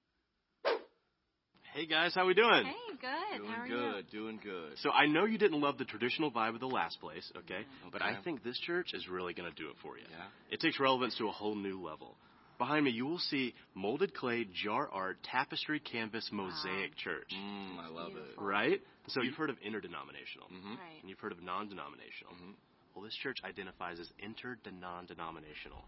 Hey 1.74 1.86
guys, 1.86 2.14
how 2.14 2.26
we 2.28 2.34
doing? 2.34 2.66
Hey, 2.66 2.96
good. 3.00 3.38
Doing 3.40 3.50
how 3.52 3.62
are 3.64 3.68
good, 3.68 4.10
doing 4.12 4.40
good. 4.44 4.78
So 4.84 4.92
I 4.92 5.06
know 5.06 5.24
you 5.24 5.38
didn't 5.38 5.62
love 5.62 5.78
the 5.78 5.86
traditional 5.86 6.30
vibe 6.30 6.54
of 6.54 6.60
the 6.60 6.68
last 6.68 7.00
place, 7.00 7.30
okay? 7.38 7.54
okay. 7.54 7.66
But 7.94 8.02
I 8.02 8.18
think 8.24 8.44
this 8.44 8.60
church 8.60 8.90
is 8.94 9.08
really 9.08 9.34
going 9.34 9.50
to 9.50 9.56
do 9.56 9.70
it 9.70 9.76
for 9.82 9.98
you. 9.98 10.04
Yeah. 10.10 10.26
It 10.52 10.60
takes 10.60 10.80
relevance 10.82 11.16
to 11.20 11.28
a 11.30 11.32
whole 11.32 11.56
new 11.56 11.82
level. 11.82 12.16
Behind 12.58 12.84
me, 12.84 12.92
you 12.92 13.06
will 13.06 13.20
see 13.20 13.54
molded 13.74 14.14
clay, 14.14 14.46
jar 14.54 14.90
art, 14.92 15.18
tapestry, 15.24 15.80
canvas, 15.80 16.30
mosaic 16.32 16.96
church. 16.98 17.32
Mm, 17.34 17.80
I 17.80 17.88
love 17.88 18.12
it. 18.18 18.38
Right? 18.38 18.82
So 19.08 19.22
you've 19.22 19.36
heard 19.36 19.50
of 19.50 19.56
interdenominational, 19.66 20.48
Mm-hmm. 20.54 20.70
Right. 20.72 21.00
and 21.02 21.10
you've 21.10 21.20
heard 21.20 21.32
of 21.32 21.42
non-denominational. 21.42 22.34
Mhm. 22.34 22.54
Well, 22.94 23.06
this 23.06 23.16
church 23.24 23.38
identifies 23.46 24.00
as 24.02 24.12
inter-non-denominational. 24.20 25.80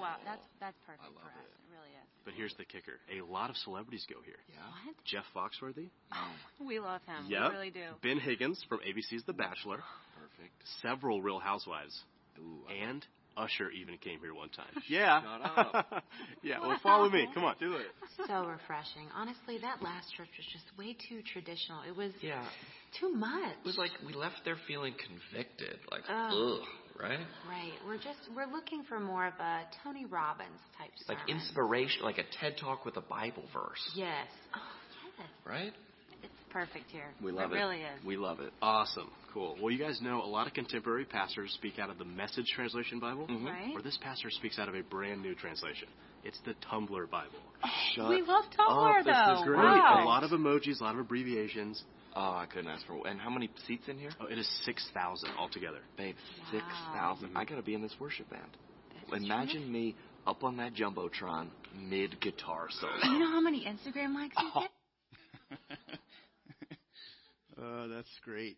Wow, 0.00 0.16
that's 0.24 0.44
that's 0.60 0.76
perfect 0.86 1.04
I 1.04 1.08
love 1.12 1.22
for 1.22 1.28
us. 1.28 1.44
it. 1.44 1.50
It 1.52 1.70
really 1.72 1.92
is. 1.96 2.08
But 2.24 2.34
here's 2.34 2.54
the 2.56 2.64
kicker: 2.64 2.98
a 3.10 3.20
lot 3.24 3.50
of 3.50 3.56
celebrities 3.56 4.06
go 4.08 4.20
here. 4.24 4.38
Yeah. 4.48 4.60
What? 4.86 4.96
Jeff 5.04 5.24
Foxworthy, 5.34 5.88
Oh, 6.12 6.32
We 6.66 6.78
love 6.78 7.00
him. 7.06 7.26
Yep. 7.28 7.42
We 7.50 7.56
really 7.56 7.70
do. 7.70 7.86
Ben 8.02 8.18
Higgins 8.18 8.64
from 8.68 8.78
ABC's 8.80 9.24
The 9.26 9.32
Bachelor, 9.32 9.78
Perfect. 10.18 10.54
several 10.82 11.20
Real 11.22 11.38
Housewives, 11.38 11.98
Ooh, 12.38 12.62
I 12.68 12.88
and 12.88 13.04
Usher 13.34 13.70
even 13.70 13.96
came 13.96 14.20
here 14.20 14.34
one 14.34 14.50
time. 14.50 14.66
Yeah. 14.88 15.22
Shut 15.22 15.40
up. 15.42 16.04
yeah. 16.42 16.60
Well, 16.60 16.76
follow 16.82 17.08
me. 17.08 17.26
Come 17.32 17.44
on. 17.44 17.54
do 17.58 17.74
it. 17.76 17.86
So 18.28 18.44
refreshing. 18.44 19.08
Honestly, 19.16 19.56
that 19.62 19.82
last 19.82 20.12
church 20.14 20.28
was 20.36 20.46
just 20.52 20.66
way 20.78 20.94
too 21.08 21.22
traditional. 21.32 21.80
It 21.88 21.96
was 21.96 22.12
Yeah. 22.20 22.44
too 23.00 23.08
much. 23.10 23.56
It 23.60 23.64
was 23.66 23.78
like 23.78 23.90
we 24.06 24.12
left 24.12 24.42
there 24.44 24.56
feeling 24.68 24.92
convicted. 24.92 25.78
Like, 25.90 26.02
Ugh. 26.10 26.32
ugh, 26.34 26.60
right? 27.00 27.18
Right. 27.48 27.72
We're 27.86 27.96
just 27.96 28.18
we're 28.36 28.50
looking 28.50 28.82
for 28.84 28.98
more 29.00 29.26
of 29.26 29.34
a 29.40 29.60
Tony 29.84 30.04
Robbins 30.06 30.48
type 30.78 30.90
stuff. 30.96 31.16
Like 31.18 31.28
inspiration, 31.28 32.02
like 32.04 32.18
a 32.18 32.24
TED 32.40 32.56
talk 32.60 32.84
with 32.84 32.96
a 32.96 33.00
Bible 33.02 33.44
verse. 33.52 33.90
Yes. 33.94 34.26
Oh, 34.54 34.58
yes. 35.18 35.28
Right? 35.46 35.72
It's 36.22 36.32
perfect 36.50 36.90
here. 36.90 37.10
We 37.22 37.32
love 37.32 37.52
it. 37.52 37.56
it. 37.56 37.58
really 37.58 37.78
is. 37.80 38.04
We 38.06 38.16
love 38.16 38.40
it. 38.40 38.52
Awesome. 38.62 39.10
Cool. 39.34 39.56
Well, 39.60 39.72
you 39.72 39.78
guys 39.78 40.00
know 40.02 40.22
a 40.22 40.26
lot 40.28 40.46
of 40.46 40.54
contemporary 40.54 41.04
pastors 41.04 41.50
speak 41.54 41.78
out 41.78 41.90
of 41.90 41.98
the 41.98 42.04
Message 42.04 42.46
Translation 42.54 43.00
Bible, 43.00 43.26
Mhm. 43.26 43.46
Right? 43.46 43.72
or 43.74 43.82
this 43.82 43.98
pastor 44.02 44.30
speaks 44.30 44.58
out 44.58 44.68
of 44.68 44.74
a 44.74 44.82
brand 44.82 45.22
new 45.22 45.34
translation. 45.34 45.88
It's 46.22 46.38
the 46.44 46.54
Tumblr 46.70 47.10
Bible. 47.10 47.30
Shut 47.94 48.08
we 48.10 48.22
love 48.22 48.44
Tumblr 48.56 48.98
up. 49.00 49.04
This 49.04 49.16
though. 49.26 49.34
is 49.40 49.42
great. 49.44 49.56
Wow. 49.58 50.04
A 50.04 50.06
lot 50.06 50.22
of 50.22 50.30
emojis, 50.30 50.80
a 50.80 50.84
lot 50.84 50.94
of 50.94 51.00
abbreviations. 51.00 51.82
Oh, 52.14 52.20
I 52.20 52.46
couldn't 52.52 52.70
ask 52.70 52.86
for. 52.86 53.06
And 53.06 53.18
how 53.20 53.30
many 53.30 53.48
seats 53.66 53.84
in 53.88 53.98
here? 53.98 54.10
Oh, 54.20 54.26
it 54.26 54.38
is 54.38 54.48
6,000 54.64 55.30
altogether. 55.38 55.78
Babe, 55.96 56.14
Wow. 56.40 56.46
six 56.50 56.64
thousand. 56.92 57.36
I 57.36 57.44
gotta 57.44 57.62
be 57.62 57.74
in 57.74 57.80
this 57.82 57.94
worship 57.98 58.28
band. 58.30 58.50
That's 59.10 59.24
Imagine 59.24 59.70
me 59.72 59.94
up 60.26 60.44
on 60.44 60.58
that 60.58 60.74
jumbotron 60.74 61.48
mid 61.74 62.20
guitar 62.20 62.68
Do 62.68 62.74
solo. 62.80 63.12
you 63.14 63.18
know 63.18 63.30
how 63.30 63.40
many 63.40 63.64
Instagram 63.64 64.14
likes 64.14 64.36
you 64.40 64.50
get? 64.60 64.70
Oh, 67.60 67.86
that's 67.86 68.08
great. 68.24 68.56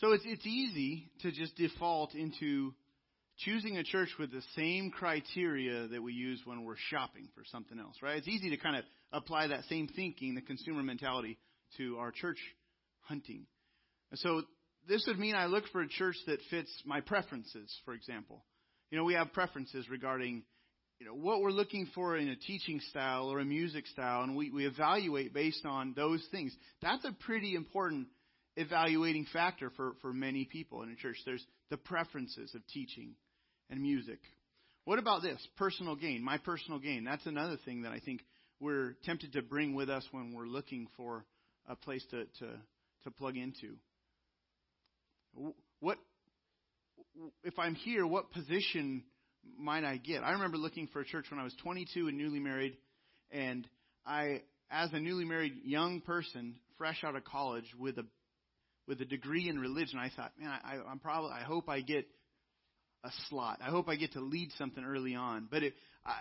So 0.00 0.12
it's 0.12 0.24
it's 0.26 0.46
easy 0.46 1.10
to 1.22 1.30
just 1.30 1.56
default 1.56 2.14
into 2.14 2.74
choosing 3.38 3.76
a 3.76 3.84
church 3.84 4.10
with 4.18 4.30
the 4.30 4.42
same 4.56 4.90
criteria 4.90 5.88
that 5.88 6.02
we 6.02 6.12
use 6.12 6.40
when 6.44 6.64
we're 6.64 6.76
shopping 6.90 7.28
for 7.34 7.44
something 7.50 7.78
else, 7.78 7.96
right? 8.02 8.16
It's 8.18 8.28
easy 8.28 8.50
to 8.50 8.56
kind 8.56 8.76
of 8.76 8.84
apply 9.12 9.48
that 9.48 9.64
same 9.68 9.88
thinking, 9.88 10.34
the 10.34 10.42
consumer 10.42 10.82
mentality, 10.82 11.38
to 11.78 11.98
our 11.98 12.12
church 12.12 12.38
hunting. 13.00 13.46
And 14.10 14.20
so 14.20 14.42
this 14.88 15.04
would 15.06 15.18
mean 15.18 15.34
I 15.34 15.46
look 15.46 15.64
for 15.72 15.80
a 15.80 15.88
church 15.88 16.16
that 16.26 16.38
fits 16.50 16.70
my 16.84 17.00
preferences, 17.00 17.74
for 17.84 17.94
example. 17.94 18.44
You 18.90 18.98
know, 18.98 19.04
we 19.04 19.14
have 19.14 19.32
preferences 19.32 19.88
regarding 19.88 20.44
you 21.00 21.06
know 21.06 21.14
what 21.14 21.40
we're 21.40 21.50
looking 21.50 21.88
for 21.94 22.16
in 22.16 22.28
a 22.28 22.36
teaching 22.36 22.80
style 22.90 23.26
or 23.26 23.40
a 23.40 23.44
music 23.44 23.86
style 23.88 24.22
and 24.22 24.36
we, 24.36 24.50
we 24.50 24.64
evaluate 24.64 25.34
based 25.34 25.66
on 25.66 25.92
those 25.96 26.24
things 26.30 26.56
that's 26.80 27.04
a 27.04 27.12
pretty 27.26 27.56
important 27.56 28.06
evaluating 28.56 29.26
factor 29.32 29.70
for, 29.76 29.94
for 30.00 30.12
many 30.12 30.44
people 30.44 30.82
in 30.82 30.90
a 30.90 30.96
church. 30.96 31.16
There's 31.24 31.44
the 31.70 31.76
preferences 31.76 32.54
of 32.54 32.66
teaching 32.68 33.14
and 33.70 33.80
music. 33.80 34.18
What 34.84 34.98
about 34.98 35.22
this? 35.22 35.46
Personal 35.56 35.96
gain 35.96 36.22
my 36.22 36.38
personal 36.38 36.78
gain. 36.78 37.04
That's 37.04 37.26
another 37.26 37.56
thing 37.64 37.82
that 37.82 37.92
i 37.92 38.00
think 38.00 38.20
we're 38.60 38.94
tempted 39.04 39.32
to 39.32 39.42
bring 39.42 39.74
with 39.74 39.90
us 39.90 40.06
when 40.12 40.32
we're 40.32 40.46
looking 40.46 40.86
for 40.96 41.24
a 41.68 41.74
place 41.74 42.04
to, 42.10 42.24
to, 42.24 42.48
to 43.04 43.10
plug 43.10 43.36
into. 43.36 43.74
What 45.80 45.98
if 47.42 47.58
i'm 47.58 47.74
here 47.74 48.06
what 48.06 48.30
position 48.30 49.02
might 49.58 49.84
I 49.84 49.96
get? 49.96 50.22
I 50.22 50.32
remember 50.32 50.56
looking 50.56 50.88
for 50.88 51.00
a 51.00 51.04
church 51.04 51.26
when 51.30 51.40
I 51.40 51.44
was 51.44 51.54
22 51.62 52.08
and 52.08 52.18
newly 52.18 52.38
married, 52.38 52.76
and 53.30 53.66
I, 54.06 54.42
as 54.70 54.92
a 54.92 55.00
newly 55.00 55.24
married 55.24 55.54
young 55.64 56.00
person, 56.00 56.56
fresh 56.78 57.02
out 57.04 57.16
of 57.16 57.24
college 57.24 57.66
with 57.78 57.98
a 57.98 58.04
with 58.86 59.00
a 59.00 59.04
degree 59.04 59.48
in 59.48 59.58
religion, 59.58 59.98
I 59.98 60.10
thought, 60.14 60.32
man, 60.38 60.50
I, 60.50 60.76
I'm 60.88 60.98
probably, 60.98 61.30
I 61.32 61.42
hope 61.42 61.68
I 61.68 61.80
get 61.80 62.06
a 63.04 63.10
slot. 63.28 63.60
I 63.64 63.70
hope 63.70 63.88
I 63.88 63.96
get 63.96 64.12
to 64.12 64.20
lead 64.20 64.50
something 64.58 64.84
early 64.84 65.14
on. 65.14 65.48
But 65.50 65.62
it, 65.62 65.74
I, 66.04 66.20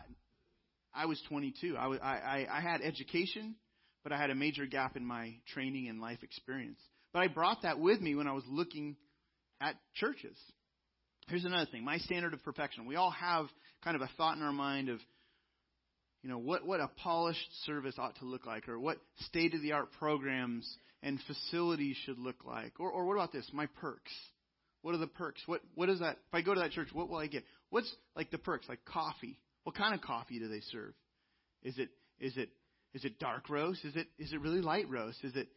I 0.94 1.06
was 1.06 1.22
22. 1.30 1.76
I, 1.78 1.88
was, 1.88 2.00
I, 2.02 2.48
I 2.52 2.62
had 2.62 2.82
education, 2.82 3.56
but 4.04 4.12
I 4.12 4.18
had 4.18 4.30
a 4.30 4.36
major 4.36 4.66
gap 4.66 4.96
in 4.96 5.06
my 5.06 5.36
training 5.54 5.88
and 5.88 6.00
life 6.00 6.24
experience. 6.24 6.80
But 7.14 7.24
I 7.24 7.28
brought 7.28 7.64
that 7.64 7.80
with 7.80 8.02
me 8.02 8.16
when 8.16 8.28
I 8.28 8.34
was 8.34 8.44
looking 8.50 8.96
at 9.62 9.76
churches. 9.96 10.38
Here's 11.28 11.46
another 11.46 11.70
thing 11.72 11.86
my 11.86 11.98
standard 12.00 12.34
of 12.34 12.44
perfection. 12.44 12.86
We 12.86 12.96
all 12.96 13.12
have 13.12 13.48
kind 13.84 13.96
of 13.96 14.02
a 14.02 14.10
thought 14.18 14.36
in 14.38 14.44
our 14.44 14.52
mind 14.52 14.90
of, 14.90 15.00
you 16.24 16.30
know, 16.30 16.38
what, 16.38 16.66
what 16.66 16.80
a 16.80 16.88
polished 16.88 17.66
service 17.66 17.96
ought 17.98 18.16
to 18.20 18.26
look 18.26 18.46
like, 18.46 18.70
or 18.70 18.80
what 18.80 18.98
state 19.28 19.54
of 19.54 19.62
the 19.62 19.74
art 19.74 19.92
programs 20.00 20.66
and 21.04 21.20
facilities 21.28 21.98
should 22.06 22.18
look 22.18 22.46
like. 22.46 22.80
Or, 22.80 22.90
or 22.90 23.06
what 23.06 23.16
about 23.16 23.34
this? 23.34 23.48
My 23.52 23.68
perks. 23.82 24.12
What 24.82 24.96
are 24.96 25.00
the 25.00 25.08
perks? 25.08 25.42
What, 25.46 25.62
what 25.76 25.90
is 25.90 26.00
that? 26.00 26.18
If 26.28 26.34
I 26.34 26.42
go 26.42 26.54
to 26.54 26.62
that 26.62 26.72
church, 26.72 26.88
what 26.94 27.10
will 27.10 27.18
I 27.18 27.28
get? 27.28 27.44
What's 27.70 27.94
like 28.16 28.32
the 28.32 28.38
perks? 28.38 28.68
Like 28.70 28.86
coffee. 28.86 29.38
What 29.64 29.76
kind 29.76 29.94
of 29.94 30.02
coffee 30.02 30.40
do 30.40 30.48
they 30.48 30.62
serve? 30.72 30.94
Is 31.62 31.78
it, 31.78 31.90
is 32.20 32.38
it, 32.38 32.50
is 32.94 33.04
it 33.04 33.20
dark 33.20 33.50
roast? 33.50 33.84
Is 33.84 33.96
it, 33.96 34.08
is 34.18 34.32
it 34.32 34.40
really 34.40 34.62
light 34.62 34.90
roast? 34.90 35.18
Is 35.24 35.36
it, 35.36 35.48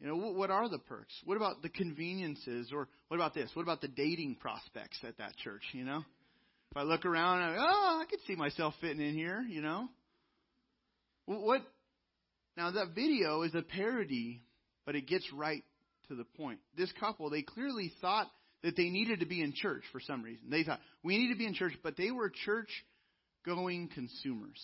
you 0.00 0.06
know, 0.06 0.16
what 0.16 0.50
are 0.50 0.68
the 0.68 0.78
perks? 0.78 1.14
What 1.24 1.36
about 1.36 1.62
the 1.62 1.68
conveniences? 1.68 2.70
Or 2.72 2.88
what 3.08 3.16
about 3.16 3.34
this? 3.34 3.50
What 3.54 3.62
about 3.62 3.80
the 3.80 3.88
dating 3.88 4.36
prospects 4.36 4.98
at 5.02 5.18
that 5.18 5.36
church, 5.36 5.62
you 5.72 5.84
know? 5.84 6.04
If 6.70 6.76
I 6.76 6.82
look 6.82 7.04
around, 7.04 7.42
I, 7.42 7.56
oh, 7.58 8.02
I 8.02 8.04
could 8.08 8.20
see 8.26 8.34
myself 8.34 8.74
fitting 8.80 9.00
in 9.00 9.14
here, 9.14 9.44
you 9.48 9.60
know? 9.60 9.88
What? 11.26 11.62
Now, 12.56 12.70
that 12.70 12.94
video 12.94 13.42
is 13.42 13.54
a 13.54 13.62
parody, 13.62 14.42
but 14.86 14.94
it 14.94 15.06
gets 15.06 15.26
right 15.32 15.62
to 16.08 16.14
the 16.14 16.24
point. 16.24 16.60
This 16.76 16.92
couple, 17.00 17.30
they 17.30 17.42
clearly 17.42 17.92
thought 18.00 18.28
that 18.62 18.76
they 18.76 18.90
needed 18.90 19.20
to 19.20 19.26
be 19.26 19.42
in 19.42 19.52
church 19.54 19.82
for 19.92 20.00
some 20.00 20.22
reason. 20.22 20.50
They 20.50 20.64
thought, 20.64 20.80
we 21.02 21.18
need 21.18 21.32
to 21.32 21.38
be 21.38 21.46
in 21.46 21.54
church, 21.54 21.74
but 21.82 21.96
they 21.96 22.10
were 22.10 22.30
church 22.44 22.68
going 23.44 23.88
consumers. 23.88 24.60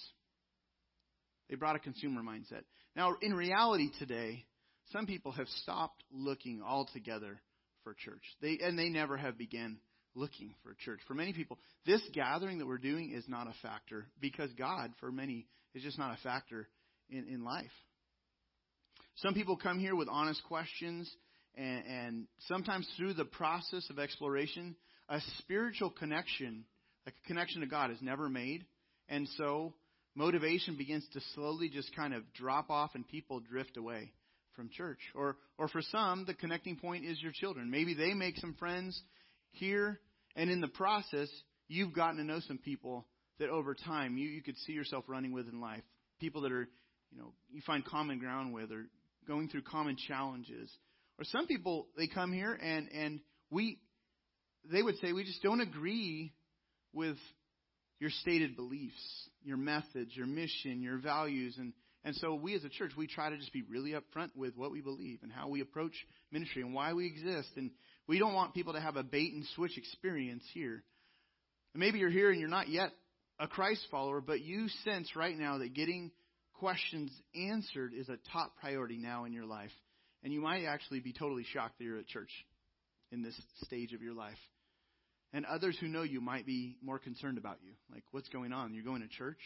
They 1.49 1.57
brought 1.57 1.76
a 1.76 1.81
consumer 1.81 2.23
mindset. 2.23 2.62
Now, 2.97 3.17
in 3.21 3.35
reality 3.35 3.90
today, 3.99 4.45
some 4.93 5.07
people 5.07 5.33
have 5.33 5.49
stopped 5.62 6.02
looking 6.12 6.62
altogether 6.62 7.40
for 7.85 7.95
church. 7.95 8.23
They 8.40 8.59
and 8.62 8.79
they 8.79 8.88
never 8.88 9.17
have 9.17 9.37
began 9.37 9.79
looking 10.14 10.55
for 10.62 10.75
church. 10.85 11.00
For 11.07 11.14
many 11.14 11.33
people, 11.33 11.59
this 11.87 12.02
gathering 12.12 12.59
that 12.59 12.67
we're 12.67 12.79
doing 12.79 13.12
is 13.12 13.25
not 13.29 13.47
a 13.47 13.55
factor 13.62 14.07
because 14.21 14.50
God, 14.59 14.93
for 15.00 15.12
many, 15.12 15.47
is 15.74 15.82
just 15.82 15.98
not 15.98 16.16
a 16.18 16.22
factor 16.22 16.68
in, 17.08 17.26
in 17.28 17.44
life. 17.44 17.70
Some 19.16 19.34
people 19.34 19.56
come 19.56 19.78
here 19.78 19.94
with 19.94 20.08
honest 20.08 20.42
questions, 20.44 21.10
and, 21.56 21.84
and 21.86 22.26
sometimes 22.48 22.88
through 22.96 23.14
the 23.14 23.24
process 23.24 23.88
of 23.90 23.98
exploration, 23.98 24.76
a 25.08 25.20
spiritual 25.38 25.90
connection, 25.90 26.64
like 27.04 27.14
a 27.24 27.28
connection 27.28 27.60
to 27.60 27.66
God, 27.66 27.90
is 27.90 27.98
never 28.00 28.28
made. 28.28 28.64
And 29.08 29.28
so 29.36 29.74
motivation 30.14 30.76
begins 30.76 31.06
to 31.12 31.20
slowly 31.34 31.68
just 31.68 31.94
kind 31.94 32.14
of 32.14 32.22
drop 32.32 32.70
off 32.70 32.92
and 32.94 33.06
people 33.06 33.40
drift 33.40 33.76
away 33.76 34.12
from 34.54 34.70
church. 34.70 35.00
Or, 35.14 35.36
or 35.58 35.68
for 35.68 35.82
some, 35.82 36.24
the 36.26 36.34
connecting 36.34 36.76
point 36.76 37.04
is 37.04 37.20
your 37.20 37.32
children. 37.32 37.70
Maybe 37.70 37.94
they 37.94 38.14
make 38.14 38.36
some 38.36 38.54
friends 38.58 39.00
here, 39.52 39.98
and 40.36 40.48
in 40.50 40.60
the 40.60 40.68
process, 40.68 41.28
you've 41.68 41.92
gotten 41.92 42.18
to 42.18 42.24
know 42.24 42.40
some 42.46 42.58
people 42.58 43.06
that 43.40 43.50
over 43.50 43.75
time 43.75 44.16
you, 44.16 44.28
you 44.28 44.42
could 44.42 44.56
see 44.59 44.73
yourself 44.73 45.04
running 45.09 45.32
with 45.32 45.49
in 45.49 45.61
life. 45.61 45.82
People 46.20 46.42
that 46.42 46.52
are, 46.52 46.68
you 47.11 47.18
know, 47.18 47.32
you 47.50 47.61
find 47.66 47.85
common 47.85 48.18
ground 48.18 48.54
with 48.54 48.70
or 48.70 48.87
going 49.26 49.49
through 49.49 49.62
common 49.62 49.97
challenges. 50.09 50.70
Or 51.18 51.25
some 51.25 51.47
people, 51.47 51.88
they 51.97 52.06
come 52.06 52.32
here 52.32 52.52
and, 52.52 52.88
and 52.92 53.20
we, 53.50 53.80
they 54.70 54.82
would 54.82 54.97
say, 54.99 55.12
we 55.12 55.25
just 55.25 55.42
don't 55.42 55.61
agree 55.61 56.32
with 56.92 57.16
your 57.99 58.11
stated 58.20 58.56
beliefs, 58.56 59.28
your 59.42 59.56
methods, 59.56 60.11
your 60.14 60.26
mission, 60.26 60.80
your 60.80 60.99
values, 60.99 61.56
and 61.59 61.73
and 62.02 62.16
so 62.16 62.35
we 62.35 62.54
as 62.54 62.64
a 62.64 62.70
church, 62.70 62.92
we 62.97 63.06
try 63.06 63.28
to 63.28 63.37
just 63.37 63.52
be 63.52 63.62
really 63.62 63.92
upfront 63.92 64.30
with 64.35 64.56
what 64.56 64.73
we 64.73 64.80
believe 64.80 65.18
and 65.23 65.30
how 65.30 65.49
we 65.49 65.61
approach 65.61 65.92
ministry 66.32 66.62
and 66.62 66.73
why 66.73 66.94
we 66.94 67.06
exist. 67.06 67.50
And 67.56 67.70
we 68.06 68.18
don't 68.18 68.32
want 68.32 68.54
people 68.54 68.73
to 68.73 68.80
have 68.80 68.97
a 68.97 69.02
bait 69.02 69.35
and 69.35 69.44
switch 69.54 69.76
experience 69.76 70.42
here. 70.54 70.82
And 71.75 71.80
maybe 71.80 71.99
you're 71.99 72.09
here 72.09 72.30
and 72.30 72.40
you're 72.40 72.49
not 72.49 72.68
yet 72.68 72.90
a 73.40 73.49
Christ 73.49 73.87
follower, 73.90 74.20
but 74.20 74.42
you 74.42 74.68
sense 74.85 75.16
right 75.16 75.37
now 75.37 75.59
that 75.59 75.75
getting 75.75 76.12
questions 76.59 77.11
answered 77.35 77.92
is 77.97 78.09
a 78.09 78.18
top 78.32 78.52
priority 78.61 78.99
now 78.99 79.25
in 79.25 79.32
your 79.32 79.47
life. 79.47 79.70
And 80.23 80.32
you 80.32 80.42
might 80.42 80.64
actually 80.66 81.00
be 81.00 81.14
totally 81.14 81.44
shocked 81.50 81.78
that 81.78 81.85
you're 81.85 81.99
at 81.99 82.06
church 82.06 82.30
in 83.11 83.23
this 83.23 83.35
stage 83.64 83.94
of 83.94 84.02
your 84.02 84.12
life. 84.12 84.37
And 85.32 85.47
others 85.47 85.76
who 85.80 85.88
know 85.88 86.02
you 86.02 86.20
might 86.20 86.44
be 86.44 86.76
more 86.82 86.99
concerned 86.99 87.38
about 87.38 87.56
you. 87.64 87.73
Like, 87.90 88.02
what's 88.11 88.28
going 88.28 88.52
on? 88.52 88.75
You're 88.75 88.85
going 88.85 89.00
to 89.00 89.09
church? 89.09 89.40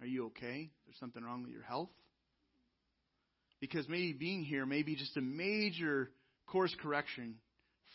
Are 0.00 0.06
you 0.06 0.26
okay? 0.26 0.70
There's 0.86 0.98
something 1.00 1.24
wrong 1.24 1.42
with 1.42 1.50
your 1.50 1.62
health? 1.62 1.90
Because 3.60 3.88
maybe 3.88 4.12
being 4.12 4.44
here 4.44 4.64
may 4.64 4.82
be 4.82 4.94
just 4.94 5.16
a 5.16 5.20
major 5.20 6.10
course 6.46 6.74
correction 6.80 7.36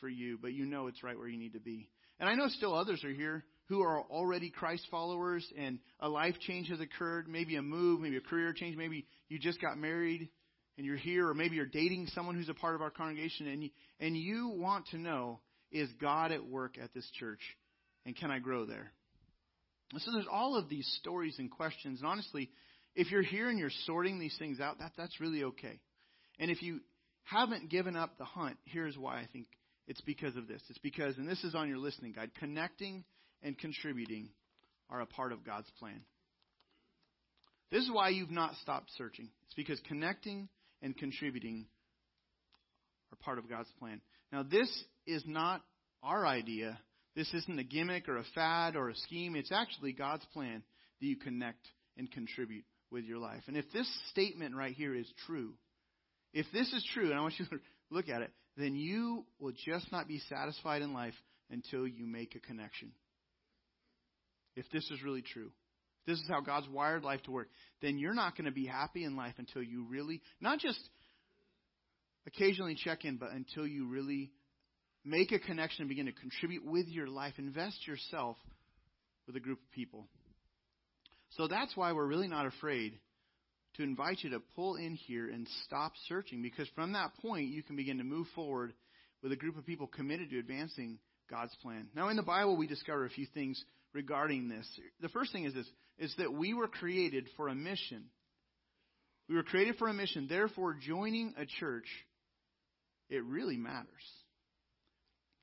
for 0.01 0.09
you, 0.09 0.37
but 0.41 0.53
you 0.53 0.65
know 0.65 0.87
it's 0.87 1.03
right 1.03 1.17
where 1.17 1.27
you 1.27 1.37
need 1.37 1.53
to 1.53 1.59
be. 1.59 1.89
And 2.19 2.27
I 2.27 2.35
know 2.35 2.47
still 2.49 2.73
others 2.73 3.03
are 3.05 3.13
here 3.13 3.45
who 3.69 3.81
are 3.81 4.01
already 4.01 4.49
Christ 4.49 4.87
followers 4.89 5.45
and 5.57 5.79
a 5.99 6.07
life 6.07 6.35
change 6.41 6.69
has 6.69 6.79
occurred, 6.79 7.27
maybe 7.27 7.55
a 7.55 7.61
move, 7.61 7.99
maybe 7.99 8.17
a 8.17 8.21
career 8.21 8.53
change, 8.53 8.77
maybe 8.77 9.05
you 9.29 9.39
just 9.39 9.61
got 9.61 9.77
married 9.77 10.29
and 10.77 10.85
you're 10.85 10.95
here, 10.95 11.27
or 11.27 11.33
maybe 11.33 11.55
you're 11.55 11.65
dating 11.65 12.07
someone 12.13 12.35
who's 12.35 12.49
a 12.49 12.53
part 12.53 12.75
of 12.75 12.81
our 12.81 12.91
congregation 12.91 13.47
and 13.47 13.63
you, 13.63 13.69
and 13.99 14.15
you 14.15 14.49
want 14.49 14.87
to 14.87 14.97
know, 14.97 15.39
is 15.71 15.89
God 15.99 16.31
at 16.31 16.45
work 16.45 16.75
at 16.81 16.93
this 16.93 17.09
church? 17.19 17.41
And 18.05 18.15
can 18.15 18.31
I 18.31 18.39
grow 18.39 18.65
there? 18.65 18.91
So 19.97 20.11
there's 20.11 20.27
all 20.31 20.55
of 20.55 20.69
these 20.69 20.87
stories 21.01 21.35
and 21.39 21.49
questions. 21.49 21.99
And 21.99 22.07
honestly, 22.07 22.49
if 22.95 23.11
you're 23.11 23.21
here 23.21 23.49
and 23.49 23.59
you're 23.59 23.69
sorting 23.85 24.19
these 24.19 24.35
things 24.37 24.59
out, 24.59 24.79
that, 24.79 24.91
that's 24.97 25.19
really 25.19 25.43
okay. 25.43 25.79
And 26.39 26.51
if 26.51 26.61
you 26.61 26.79
haven't 27.23 27.69
given 27.69 27.95
up 27.95 28.17
the 28.17 28.25
hunt, 28.25 28.57
here's 28.65 28.97
why 28.97 29.17
I 29.17 29.27
think 29.31 29.47
it's 29.87 30.01
because 30.01 30.35
of 30.35 30.47
this. 30.47 30.61
It's 30.69 30.79
because, 30.79 31.17
and 31.17 31.27
this 31.27 31.43
is 31.43 31.55
on 31.55 31.67
your 31.67 31.77
listening 31.77 32.13
guide, 32.13 32.31
connecting 32.39 33.03
and 33.43 33.57
contributing 33.57 34.29
are 34.89 35.01
a 35.01 35.05
part 35.05 35.31
of 35.31 35.45
God's 35.45 35.69
plan. 35.79 36.01
This 37.71 37.83
is 37.83 37.91
why 37.91 38.09
you've 38.09 38.31
not 38.31 38.55
stopped 38.61 38.89
searching. 38.97 39.29
It's 39.45 39.55
because 39.55 39.79
connecting 39.87 40.47
and 40.81 40.95
contributing 40.97 41.65
are 43.11 43.17
part 43.17 43.37
of 43.37 43.49
God's 43.49 43.69
plan. 43.79 44.01
Now, 44.31 44.43
this 44.43 44.71
is 45.05 45.23
not 45.25 45.61
our 46.03 46.25
idea. 46.25 46.79
This 47.15 47.33
isn't 47.33 47.59
a 47.59 47.63
gimmick 47.63 48.07
or 48.07 48.17
a 48.17 48.25
fad 48.35 48.75
or 48.75 48.89
a 48.89 48.95
scheme. 48.95 49.35
It's 49.35 49.51
actually 49.51 49.91
God's 49.91 50.25
plan 50.33 50.63
that 50.99 51.05
you 51.05 51.17
connect 51.17 51.67
and 51.97 52.11
contribute 52.11 52.65
with 52.91 53.05
your 53.05 53.17
life. 53.17 53.41
And 53.47 53.57
if 53.57 53.65
this 53.73 53.89
statement 54.11 54.55
right 54.55 54.73
here 54.73 54.95
is 54.95 55.11
true, 55.25 55.53
if 56.33 56.45
this 56.53 56.71
is 56.71 56.87
true, 56.93 57.09
and 57.09 57.15
I 57.15 57.21
want 57.21 57.33
you 57.37 57.45
to 57.51 57.59
look 57.89 58.09
at 58.09 58.21
it, 58.21 58.31
then 58.55 58.75
you 58.75 59.25
will 59.39 59.53
just 59.65 59.91
not 59.91 60.07
be 60.07 60.19
satisfied 60.29 60.81
in 60.81 60.93
life 60.93 61.13
until 61.49 61.87
you 61.87 62.05
make 62.05 62.35
a 62.35 62.39
connection. 62.39 62.91
If 64.57 64.69
this 64.71 64.89
is 64.91 65.03
really 65.03 65.21
true, 65.21 65.51
this 66.05 66.17
is 66.17 66.25
how 66.29 66.41
God's 66.41 66.69
wired 66.69 67.03
life 67.03 67.21
to 67.23 67.31
work, 67.31 67.49
then 67.81 67.97
you're 67.97 68.13
not 68.13 68.37
going 68.37 68.45
to 68.45 68.51
be 68.51 68.65
happy 68.65 69.03
in 69.03 69.15
life 69.15 69.35
until 69.37 69.61
you 69.61 69.85
really, 69.89 70.21
not 70.39 70.59
just 70.59 70.79
occasionally 72.25 72.75
check 72.75 73.05
in, 73.05 73.17
but 73.17 73.31
until 73.31 73.67
you 73.67 73.87
really 73.87 74.31
make 75.03 75.31
a 75.31 75.39
connection 75.39 75.83
and 75.83 75.89
begin 75.89 76.05
to 76.05 76.11
contribute 76.11 76.65
with 76.65 76.87
your 76.87 77.07
life. 77.07 77.33
Invest 77.37 77.87
yourself 77.87 78.37
with 79.25 79.35
a 79.35 79.39
group 79.39 79.59
of 79.59 79.71
people. 79.71 80.07
So 81.31 81.47
that's 81.47 81.75
why 81.75 81.91
we're 81.91 82.07
really 82.07 82.27
not 82.27 82.45
afraid 82.45 82.99
to 83.75 83.83
invite 83.83 84.19
you 84.21 84.31
to 84.31 84.39
pull 84.55 84.75
in 84.75 84.95
here 84.95 85.29
and 85.29 85.47
stop 85.65 85.91
searching, 86.07 86.41
because 86.41 86.67
from 86.73 86.93
that 86.93 87.11
point, 87.21 87.49
you 87.49 87.61
can 87.61 87.75
begin 87.75 87.97
to 87.97 88.03
move 88.03 88.27
forward 88.33 88.73
with 89.21 89.31
a 89.31 89.35
group 89.35 89.57
of 89.57 89.65
people 89.65 89.87
committed 89.87 90.29
to 90.29 90.39
advancing 90.39 90.99
God's 91.29 91.55
plan. 91.61 91.87
Now, 91.93 92.09
in 92.09 92.15
the 92.15 92.23
Bible, 92.23 92.57
we 92.57 92.65
discover 92.65 93.05
a 93.05 93.09
few 93.09 93.27
things 93.33 93.63
regarding 93.93 94.49
this. 94.49 94.67
The 95.01 95.09
first 95.09 95.31
thing 95.31 95.45
is 95.45 95.53
this 95.53 95.69
is 95.97 96.13
that 96.17 96.31
we 96.31 96.53
were 96.53 96.67
created 96.67 97.27
for 97.35 97.47
a 97.47 97.55
mission. 97.55 98.05
We 99.27 99.35
were 99.35 99.43
created 99.43 99.77
for 99.77 99.87
a 99.87 99.93
mission. 99.93 100.27
Therefore, 100.29 100.75
joining 100.79 101.33
a 101.37 101.45
church, 101.45 101.87
it 103.09 103.23
really 103.23 103.57
matters. 103.57 103.87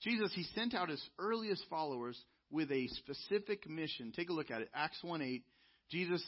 Jesus, 0.02 0.30
he 0.34 0.44
sent 0.54 0.74
out 0.74 0.90
his 0.90 1.02
earliest 1.18 1.64
followers 1.68 2.18
with 2.50 2.70
a 2.70 2.86
specific 2.88 3.68
mission. 3.68 4.12
Take 4.14 4.30
a 4.30 4.32
look 4.32 4.50
at 4.50 4.62
it. 4.62 4.70
Acts 4.74 4.98
1 5.02 5.22
8. 5.22 5.42
Jesus, 5.90 6.24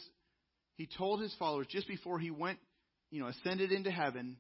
he 0.75 0.89
told 0.99 1.21
his 1.21 1.35
followers 1.39 1.67
just 1.71 1.89
before 1.89 2.19
he 2.19 2.31
went, 2.31 2.59
you 3.11 3.21
know, 3.21 3.29
ascended 3.29 3.73
into 3.73 3.91
heaven, 3.91 4.37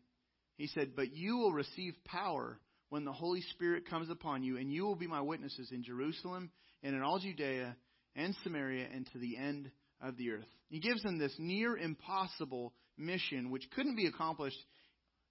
he 0.57 0.67
said, 0.69 0.97
But 0.97 1.15
you 1.15 1.37
will 1.37 1.53
receive 1.53 1.95
power 2.05 2.59
when 2.89 3.05
the 3.05 3.13
Holy 3.13 3.43
Spirit 3.53 3.89
comes 3.89 4.11
upon 4.11 4.43
you, 4.43 4.57
and 4.57 4.73
you 4.73 4.85
will 4.85 4.97
be 4.97 5.07
my 5.07 5.21
witnesses 5.21 5.71
in 5.71 5.83
Jerusalem 5.83 6.51
and 6.83 6.95
in 6.95 7.03
all 7.03 7.19
Judea 7.19 7.77
and 8.15 8.35
Samaria 8.43 8.87
and 8.93 9.07
to 9.13 9.19
the 9.19 9.37
end 9.37 9.71
of 10.01 10.17
the 10.17 10.31
earth. 10.31 10.47
He 10.69 10.81
gives 10.81 11.03
them 11.03 11.19
this 11.19 11.35
near 11.39 11.77
impossible 11.77 12.73
mission 12.99 13.51
which 13.51 13.69
couldn't 13.75 13.97
be 13.97 14.07
accomplished 14.07 14.59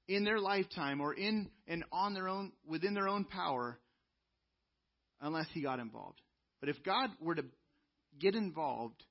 in 0.08 0.24
their 0.24 0.40
lifetime 0.40 1.02
or 1.02 1.14
in 1.14 1.50
and 1.68 1.84
on 1.92 2.14
their 2.14 2.28
own 2.28 2.52
within 2.68 2.94
their 2.94 3.08
own 3.08 3.26
power 3.26 3.80
unless 5.22 5.48
he 5.54 5.62
got 5.62 5.80
involved. 5.80 6.20
But 6.60 6.70
if 6.70 6.84
God 6.84 7.10
were 7.20 7.36
to 7.36 7.46
get 8.20 8.36
involved, 8.36 9.04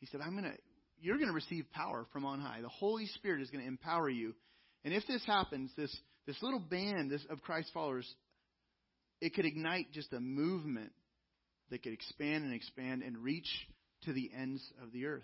he 0.00 0.06
said, 0.06 0.20
I'm 0.20 0.32
going 0.32 0.44
to 0.44 0.58
you're 1.00 1.16
going 1.16 1.28
to 1.28 1.34
receive 1.34 1.66
power 1.72 2.06
from 2.12 2.24
on 2.24 2.40
high. 2.40 2.60
The 2.60 2.68
Holy 2.68 3.06
Spirit 3.06 3.42
is 3.42 3.50
going 3.50 3.62
to 3.62 3.68
empower 3.68 4.08
you. 4.08 4.34
And 4.84 4.94
if 4.94 5.04
this 5.08 5.24
happens, 5.26 5.70
this 5.76 5.94
this 6.26 6.40
little 6.42 6.60
band 6.60 7.10
this, 7.10 7.24
of 7.28 7.42
Christ 7.42 7.70
followers, 7.74 8.08
it 9.20 9.34
could 9.34 9.44
ignite 9.44 9.92
just 9.92 10.12
a 10.12 10.20
movement 10.20 10.92
that 11.72 11.82
could 11.82 11.94
expand 11.94 12.44
and 12.44 12.52
expand 12.52 13.02
and 13.02 13.16
reach 13.18 13.48
to 14.04 14.12
the 14.12 14.30
ends 14.38 14.62
of 14.82 14.92
the 14.92 15.06
earth. 15.06 15.22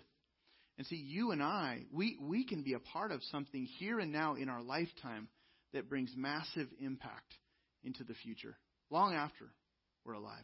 And 0.79 0.87
see, 0.87 0.95
you 0.95 1.31
and 1.31 1.43
I, 1.43 1.81
we, 1.93 2.17
we 2.19 2.43
can 2.43 2.63
be 2.63 2.73
a 2.73 2.79
part 2.79 3.11
of 3.11 3.21
something 3.31 3.65
here 3.77 3.99
and 3.99 4.11
now 4.11 4.33
in 4.33 4.49
our 4.49 4.63
lifetime 4.63 5.27
that 5.73 5.87
brings 5.87 6.11
massive 6.17 6.67
impact 6.81 7.35
into 7.83 8.03
the 8.03 8.15
future, 8.15 8.57
long 8.89 9.13
after 9.13 9.45
we're 10.03 10.13
alive. 10.13 10.43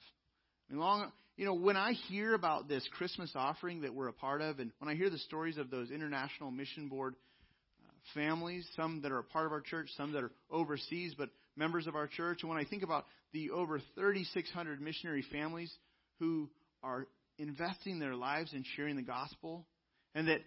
I 0.70 0.74
mean, 0.74 0.80
long, 0.80 1.12
you 1.38 1.46
know, 1.46 1.56
when 1.56 1.76
I 1.76 1.94
hear 1.94 2.36
about 2.36 2.68
this 2.68 2.88
Christmas 2.98 3.32
offering 3.34 3.82
that 3.82 3.96
we're 3.96 4.10
a 4.10 4.14
part 4.14 4.42
of, 4.42 4.60
and 4.60 4.72
when 4.78 4.90
I 4.90 4.96
hear 4.96 5.10
the 5.10 5.18
stories 5.18 5.58
of 5.58 5.72
those 5.72 5.90
international 5.90 6.52
mission 6.52 6.88
board 6.88 7.16
uh, 7.84 7.90
families, 8.14 8.68
some 8.76 9.02
that 9.02 9.12
are 9.12 9.20
a 9.20 9.24
part 9.24 9.48
of 9.48 9.52
our 9.52 9.62
church, 9.62 9.90
some 9.98 10.12
that 10.12 10.24
are 10.24 10.32
overseas, 10.52 11.16
but 11.18 11.30
members 11.56 11.88
of 11.88 11.96
our 11.96 12.08
church, 12.08 12.40
and 12.42 12.50
when 12.50 12.60
I 12.60 12.66
think 12.66 12.84
about 12.84 13.06
the 13.34 13.50
over 13.50 13.80
3,600 13.96 14.80
missionary 14.80 15.26
families 15.32 15.74
who 16.20 16.50
are 16.84 17.08
investing 17.38 18.00
their 18.00 18.16
lives 18.16 18.54
in 18.54 18.64
sharing 18.76 18.96
the 18.96 19.02
gospel, 19.02 19.66
and 20.14 20.28
that 20.28 20.42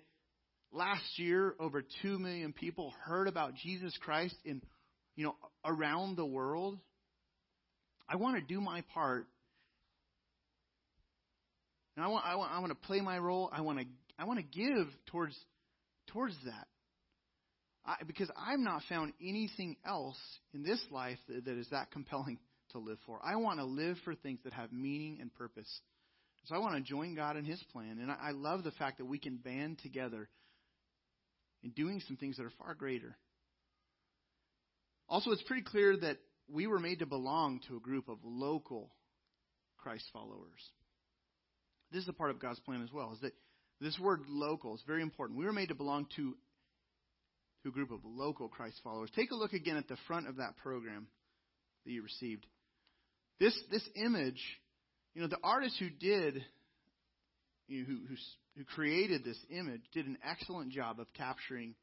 last 0.72 1.18
year 1.18 1.54
over 1.58 1.82
2 2.02 2.18
million 2.18 2.52
people 2.52 2.92
heard 3.04 3.28
about 3.28 3.54
Jesus 3.54 3.96
Christ 4.00 4.34
in, 4.44 4.62
you 5.16 5.24
know, 5.24 5.36
around 5.64 6.16
the 6.16 6.26
world, 6.26 6.78
I 8.08 8.16
want 8.16 8.36
to 8.36 8.42
do 8.42 8.60
my 8.60 8.82
part. 8.94 9.26
And 11.96 12.04
I 12.04 12.08
want, 12.08 12.24
I 12.24 12.36
want, 12.36 12.52
I 12.52 12.58
want 12.60 12.70
to 12.70 12.86
play 12.86 13.00
my 13.00 13.18
role. 13.18 13.50
I 13.52 13.60
want 13.60 13.80
to, 13.80 13.84
I 14.18 14.24
want 14.24 14.38
to 14.38 14.44
give 14.44 14.86
towards, 15.06 15.36
towards 16.08 16.34
that. 16.44 16.66
I, 17.84 17.96
because 18.06 18.30
I've 18.36 18.58
not 18.58 18.82
found 18.88 19.12
anything 19.20 19.76
else 19.84 20.18
in 20.54 20.62
this 20.62 20.80
life 20.90 21.18
that, 21.28 21.44
that 21.44 21.58
is 21.58 21.66
that 21.70 21.90
compelling 21.90 22.38
to 22.72 22.78
live 22.78 22.98
for. 23.06 23.18
I 23.22 23.36
want 23.36 23.58
to 23.58 23.64
live 23.64 23.96
for 24.04 24.14
things 24.14 24.40
that 24.44 24.52
have 24.52 24.72
meaning 24.72 25.18
and 25.20 25.34
purpose. 25.34 25.68
So 26.44 26.54
I 26.54 26.58
want 26.58 26.74
to 26.74 26.80
join 26.80 27.14
God 27.14 27.36
in 27.36 27.44
His 27.44 27.62
plan. 27.72 27.98
And 28.00 28.10
I, 28.10 28.30
love 28.30 28.64
the 28.64 28.70
fact 28.72 28.98
that 28.98 29.04
we 29.04 29.18
can 29.18 29.36
band 29.36 29.78
together 29.82 30.28
in 31.62 31.70
doing 31.70 32.00
some 32.06 32.16
things 32.16 32.36
that 32.36 32.46
are 32.46 32.52
far 32.58 32.74
greater. 32.74 33.16
Also, 35.08 35.30
it's 35.30 35.42
pretty 35.42 35.62
clear 35.62 35.96
that 35.96 36.18
we 36.50 36.66
were 36.66 36.78
made 36.78 37.00
to 37.00 37.06
belong 37.06 37.60
to 37.68 37.76
a 37.76 37.80
group 37.80 38.08
of 38.08 38.18
local 38.24 38.90
Christ 39.76 40.04
followers. 40.12 40.70
This 41.92 42.02
is 42.02 42.08
a 42.08 42.14
part 42.14 42.30
of 42.30 42.40
God's 42.40 42.60
plan 42.60 42.82
as 42.82 42.92
well, 42.92 43.12
is 43.12 43.20
that 43.20 43.32
this 43.80 43.98
word 43.98 44.22
local 44.28 44.74
is 44.74 44.82
very 44.86 45.02
important. 45.02 45.38
We 45.38 45.44
were 45.44 45.52
made 45.52 45.68
to 45.68 45.74
belong 45.74 46.06
to, 46.16 46.34
to 47.62 47.68
a 47.68 47.72
group 47.72 47.90
of 47.90 48.00
local 48.04 48.48
Christ 48.48 48.80
followers. 48.82 49.10
Take 49.14 49.30
a 49.30 49.36
look 49.36 49.52
again 49.52 49.76
at 49.76 49.88
the 49.88 49.96
front 50.06 50.28
of 50.28 50.36
that 50.36 50.56
program 50.58 51.06
that 51.84 51.92
you 51.92 52.02
received. 52.02 52.46
This, 53.40 53.58
this 53.70 53.86
image, 53.96 54.40
you 55.14 55.22
know, 55.22 55.28
the 55.28 55.38
artist 55.42 55.76
who 55.78 55.90
did, 55.90 56.44
you 57.68 57.80
know, 57.80 57.86
who, 57.86 57.96
who, 58.08 58.14
who 58.56 58.64
created 58.64 59.24
this 59.24 59.38
image 59.50 59.82
did 59.92 60.06
an 60.06 60.18
excellent 60.28 60.72
job 60.72 60.98
of 60.98 61.06
capturing 61.16 61.74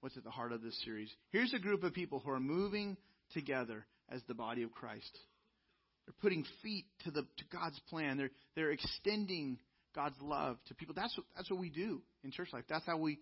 what's 0.00 0.16
at 0.16 0.24
the 0.24 0.30
heart 0.30 0.52
of 0.52 0.62
this 0.62 0.78
series. 0.84 1.10
Here's 1.30 1.54
a 1.54 1.58
group 1.58 1.82
of 1.82 1.94
people 1.94 2.20
who 2.20 2.30
are 2.30 2.40
moving 2.40 2.96
together 3.32 3.86
as 4.10 4.20
the 4.28 4.34
body 4.34 4.62
of 4.62 4.72
Christ. 4.72 5.18
They're 6.06 6.14
putting 6.20 6.44
feet 6.62 6.84
to 7.04 7.10
the 7.10 7.22
to 7.22 7.44
God's 7.50 7.80
plan. 7.88 8.18
They're 8.18 8.30
they're 8.54 8.72
extending 8.72 9.58
God's 9.94 10.20
love 10.20 10.58
to 10.66 10.74
people. 10.74 10.94
That's 10.94 11.16
what 11.16 11.26
that's 11.36 11.50
what 11.50 11.58
we 11.58 11.70
do 11.70 12.02
in 12.22 12.30
church 12.30 12.48
life. 12.52 12.64
That's 12.68 12.84
how 12.84 12.98
we 12.98 13.18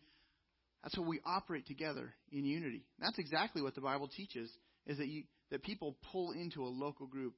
that's 0.82 0.96
how 0.96 1.02
we 1.02 1.20
operate 1.24 1.66
together 1.66 2.12
in 2.32 2.44
unity. 2.44 2.84
That's 2.98 3.18
exactly 3.18 3.62
what 3.62 3.76
the 3.76 3.80
Bible 3.80 4.08
teaches 4.08 4.50
is 4.86 4.98
that 4.98 5.06
you 5.06 5.22
that 5.50 5.62
people 5.62 5.96
pull 6.10 6.32
into 6.32 6.64
a 6.64 6.66
local 6.66 7.06
group 7.06 7.34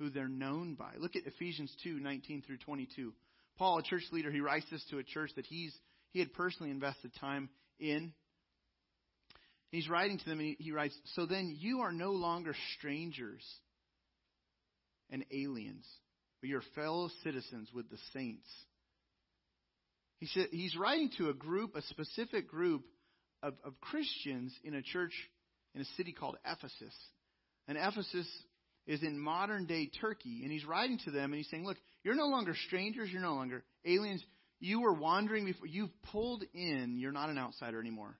who 0.00 0.10
they're 0.10 0.26
known 0.26 0.74
by. 0.74 0.94
Look 0.98 1.14
at 1.14 1.26
Ephesians 1.26 1.72
2, 1.84 2.00
19 2.00 2.42
through 2.46 2.56
22. 2.56 3.12
Paul, 3.58 3.78
a 3.78 3.82
church 3.82 4.04
leader, 4.10 4.32
he 4.32 4.40
writes 4.40 4.64
this 4.70 4.84
to 4.90 4.98
a 4.98 5.04
church 5.04 5.30
that 5.36 5.46
he's 5.46 5.72
he 6.12 6.18
had 6.18 6.32
personally 6.32 6.70
invested 6.70 7.12
time 7.20 7.50
in. 7.78 8.12
He's 9.70 9.88
writing 9.88 10.18
to 10.18 10.24
them 10.24 10.40
and 10.40 10.48
he, 10.48 10.56
he 10.58 10.72
writes, 10.72 10.98
So 11.14 11.26
then 11.26 11.54
you 11.56 11.80
are 11.80 11.92
no 11.92 12.12
longer 12.12 12.54
strangers 12.78 13.44
and 15.10 15.24
aliens, 15.30 15.86
but 16.40 16.48
you're 16.48 16.62
fellow 16.74 17.10
citizens 17.22 17.68
with 17.72 17.88
the 17.90 17.98
saints. 18.12 18.48
He 20.18 20.26
said 20.26 20.48
he's 20.50 20.76
writing 20.76 21.10
to 21.18 21.28
a 21.28 21.34
group, 21.34 21.76
a 21.76 21.82
specific 21.82 22.48
group 22.48 22.82
of, 23.42 23.54
of 23.64 23.80
Christians 23.80 24.52
in 24.64 24.74
a 24.74 24.82
church 24.82 25.12
in 25.74 25.82
a 25.82 25.96
city 25.96 26.12
called 26.12 26.36
Ephesus. 26.44 26.94
And 27.68 27.78
Ephesus 27.78 28.26
is 28.86 29.02
in 29.02 29.18
modern 29.18 29.66
day 29.66 29.90
Turkey. 30.00 30.40
And 30.42 30.52
he's 30.52 30.64
writing 30.64 30.98
to 31.04 31.10
them 31.10 31.32
and 31.32 31.34
he's 31.34 31.48
saying, 31.50 31.64
Look, 31.64 31.78
you're 32.02 32.14
no 32.14 32.26
longer 32.26 32.54
strangers, 32.66 33.10
you're 33.10 33.22
no 33.22 33.34
longer 33.34 33.62
aliens. 33.84 34.24
You 34.60 34.82
were 34.82 34.92
wandering 34.92 35.46
before. 35.46 35.66
You've 35.66 36.02
pulled 36.12 36.44
in. 36.52 36.98
You're 36.98 37.12
not 37.12 37.30
an 37.30 37.38
outsider 37.38 37.80
anymore. 37.80 38.18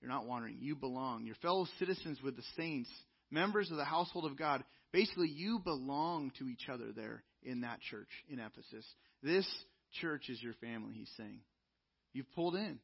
You're 0.00 0.10
not 0.10 0.26
wandering. 0.26 0.56
You 0.60 0.74
belong. 0.74 1.26
You're 1.26 1.34
fellow 1.36 1.66
citizens 1.78 2.22
with 2.22 2.36
the 2.36 2.42
saints, 2.56 2.90
members 3.30 3.70
of 3.70 3.76
the 3.76 3.84
household 3.84 4.24
of 4.24 4.38
God. 4.38 4.64
Basically, 4.92 5.28
you 5.28 5.58
belong 5.58 6.32
to 6.38 6.48
each 6.48 6.68
other 6.72 6.92
there 6.94 7.22
in 7.42 7.60
that 7.60 7.80
church 7.80 8.08
in 8.28 8.38
Ephesus. 8.38 8.86
This 9.22 9.46
church 10.00 10.30
is 10.30 10.42
your 10.42 10.54
family, 10.54 10.94
he's 10.94 11.10
saying. 11.16 11.40
You've 12.14 12.32
pulled 12.34 12.54
in. 12.54 12.78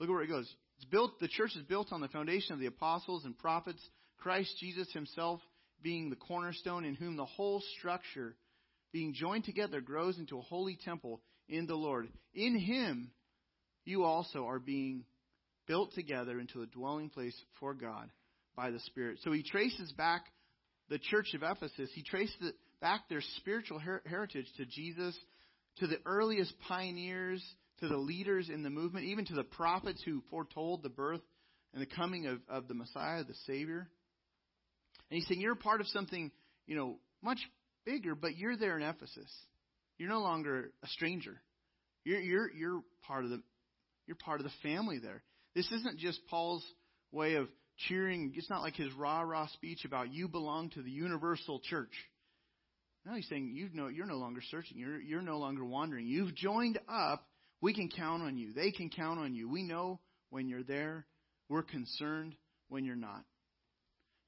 Look 0.00 0.08
at 0.08 0.12
where 0.12 0.22
it 0.22 0.28
goes. 0.28 0.52
It's 0.76 0.86
built 0.86 1.20
the 1.20 1.28
church 1.28 1.54
is 1.54 1.62
built 1.62 1.92
on 1.92 2.00
the 2.00 2.08
foundation 2.08 2.54
of 2.54 2.58
the 2.58 2.66
apostles 2.66 3.24
and 3.24 3.38
prophets, 3.38 3.80
Christ 4.18 4.52
Jesus 4.58 4.90
himself 4.92 5.40
being 5.82 6.10
the 6.10 6.16
cornerstone 6.16 6.84
in 6.84 6.94
whom 6.94 7.16
the 7.16 7.24
whole 7.24 7.62
structure 7.78 8.36
being 8.92 9.14
joined 9.14 9.44
together 9.44 9.80
grows 9.80 10.18
into 10.18 10.38
a 10.38 10.42
holy 10.42 10.78
temple 10.84 11.20
in 11.48 11.66
the 11.66 11.74
Lord. 11.74 12.08
In 12.34 12.58
him 12.58 13.10
you 13.84 14.04
also 14.04 14.46
are 14.46 14.58
being 14.58 15.04
built 15.66 15.92
together 15.94 16.38
into 16.38 16.62
a 16.62 16.66
dwelling 16.66 17.08
place 17.08 17.36
for 17.58 17.74
God 17.74 18.10
by 18.54 18.70
the 18.70 18.80
Spirit. 18.80 19.18
So 19.22 19.32
he 19.32 19.42
traces 19.42 19.92
back 19.92 20.26
the 20.88 20.98
church 20.98 21.32
of 21.34 21.42
Ephesus, 21.42 21.90
he 21.94 22.02
traces 22.02 22.52
back 22.80 23.08
their 23.08 23.22
spiritual 23.38 23.78
her- 23.78 24.02
heritage 24.04 24.46
to 24.58 24.66
Jesus, 24.66 25.16
to 25.78 25.86
the 25.86 25.98
earliest 26.04 26.52
pioneers, 26.68 27.42
to 27.80 27.88
the 27.88 27.96
leaders 27.96 28.50
in 28.50 28.62
the 28.62 28.70
movement, 28.70 29.06
even 29.06 29.24
to 29.26 29.34
the 29.34 29.44
prophets 29.44 30.02
who 30.04 30.22
foretold 30.28 30.82
the 30.82 30.90
birth 30.90 31.22
and 31.72 31.80
the 31.80 31.86
coming 31.86 32.26
of, 32.26 32.40
of 32.48 32.68
the 32.68 32.74
Messiah, 32.74 33.24
the 33.24 33.34
Savior. 33.46 33.88
And 35.12 35.18
he's 35.18 35.28
saying 35.28 35.42
you're 35.42 35.54
part 35.54 35.82
of 35.82 35.86
something, 35.88 36.32
you 36.66 36.74
know, 36.74 36.96
much 37.22 37.38
bigger, 37.84 38.14
but 38.14 38.38
you're 38.38 38.56
there 38.56 38.78
in 38.78 38.82
Ephesus. 38.82 39.30
you're 39.98 40.08
no 40.08 40.22
longer 40.22 40.72
a 40.82 40.86
stranger. 40.86 41.38
You're 42.02 42.20
you're 42.20 42.50
you're 42.54 42.82
part 43.06 43.24
of 43.24 43.30
the 43.30 43.42
you're 44.06 44.16
part 44.16 44.40
of 44.40 44.44
the 44.44 44.52
family 44.62 44.98
there. 45.00 45.22
This 45.54 45.70
isn't 45.70 45.98
just 45.98 46.18
Paul's 46.30 46.64
way 47.10 47.34
of 47.34 47.48
cheering. 47.76 48.32
It's 48.34 48.48
not 48.48 48.62
like 48.62 48.74
his 48.74 48.90
rah 48.94 49.20
rah 49.20 49.48
speech 49.48 49.84
about 49.84 50.10
you 50.14 50.28
belong 50.28 50.70
to 50.70 50.82
the 50.82 50.90
universal 50.90 51.60
church. 51.60 51.92
No, 53.04 53.12
he's 53.12 53.28
saying 53.28 53.52
you 53.54 53.68
know 53.74 53.88
you're 53.88 54.06
no 54.06 54.16
longer 54.16 54.40
searching. 54.50 54.78
You're 54.78 54.98
you're 54.98 55.20
no 55.20 55.36
longer 55.36 55.62
wandering. 55.62 56.06
You've 56.06 56.34
joined 56.34 56.78
up. 56.88 57.22
We 57.60 57.74
can 57.74 57.90
count 57.90 58.22
on 58.22 58.38
you. 58.38 58.54
They 58.54 58.70
can 58.70 58.88
count 58.88 59.20
on 59.20 59.34
you. 59.34 59.50
We 59.50 59.62
know 59.62 60.00
when 60.30 60.48
you're 60.48 60.62
there. 60.62 61.04
We're 61.50 61.64
concerned 61.64 62.34
when 62.70 62.86
you're 62.86 62.96
not. 62.96 63.24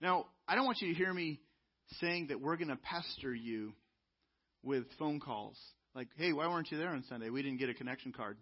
Now, 0.03 0.27
I 0.47 0.55
don't 0.55 0.67
want 0.67 0.83
you 0.83 0.89
to 0.89 0.95
hear 0.95 1.13
me 1.13 1.41
saying 2.01 2.29
that 2.29 2.41
we're 2.41 2.57
going 2.57 2.69
to 2.69 2.77
pester 2.77 3.35
you 3.35 3.73
with 4.63 4.85
phone 4.99 5.21
calls. 5.21 5.59
Like, 5.95 6.09
hey, 6.17 6.33
why 6.33 6.49
weren't 6.49 6.71
you 6.71 6.79
there 6.79 6.89
on 6.89 7.05
Sunday? 7.09 7.31
We 7.31 7.43
didn't 7.43 7.59
get 7.59 7.71
a 7.71 7.75
connection 7.75 8.13
card. 8.13 8.37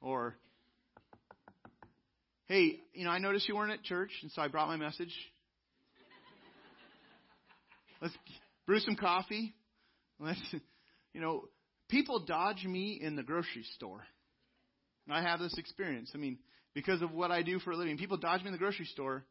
Or, 0.00 0.36
hey, 2.46 2.80
you 2.92 3.04
know, 3.04 3.10
I 3.10 3.18
noticed 3.18 3.48
you 3.48 3.56
weren't 3.56 3.72
at 3.72 3.82
church, 3.82 4.10
and 4.22 4.30
so 4.32 4.42
I 4.42 4.48
brought 4.48 4.68
my 4.68 4.76
message. 4.76 5.12
Let's 8.00 8.14
brew 8.66 8.80
some 8.80 8.96
coffee. 8.96 9.54
Let's, 10.18 10.40
you 11.14 11.20
know, 11.20 11.44
people 11.88 12.24
dodge 12.24 12.64
me 12.64 12.98
in 13.00 13.16
the 13.16 13.22
grocery 13.22 13.64
store. 13.76 14.02
And 15.06 15.16
I 15.16 15.22
have 15.22 15.40
this 15.40 15.56
experience. 15.56 16.10
I 16.14 16.18
mean, 16.18 16.38
because 16.74 17.02
of 17.02 17.12
what 17.12 17.30
I 17.30 17.42
do 17.42 17.58
for 17.60 17.72
a 17.72 17.76
living, 17.76 17.98
people 17.98 18.16
dodge 18.16 18.42
me 18.42 18.48
in 18.48 18.52
the 18.52 18.58
grocery 18.58 18.86
store, 18.86 19.24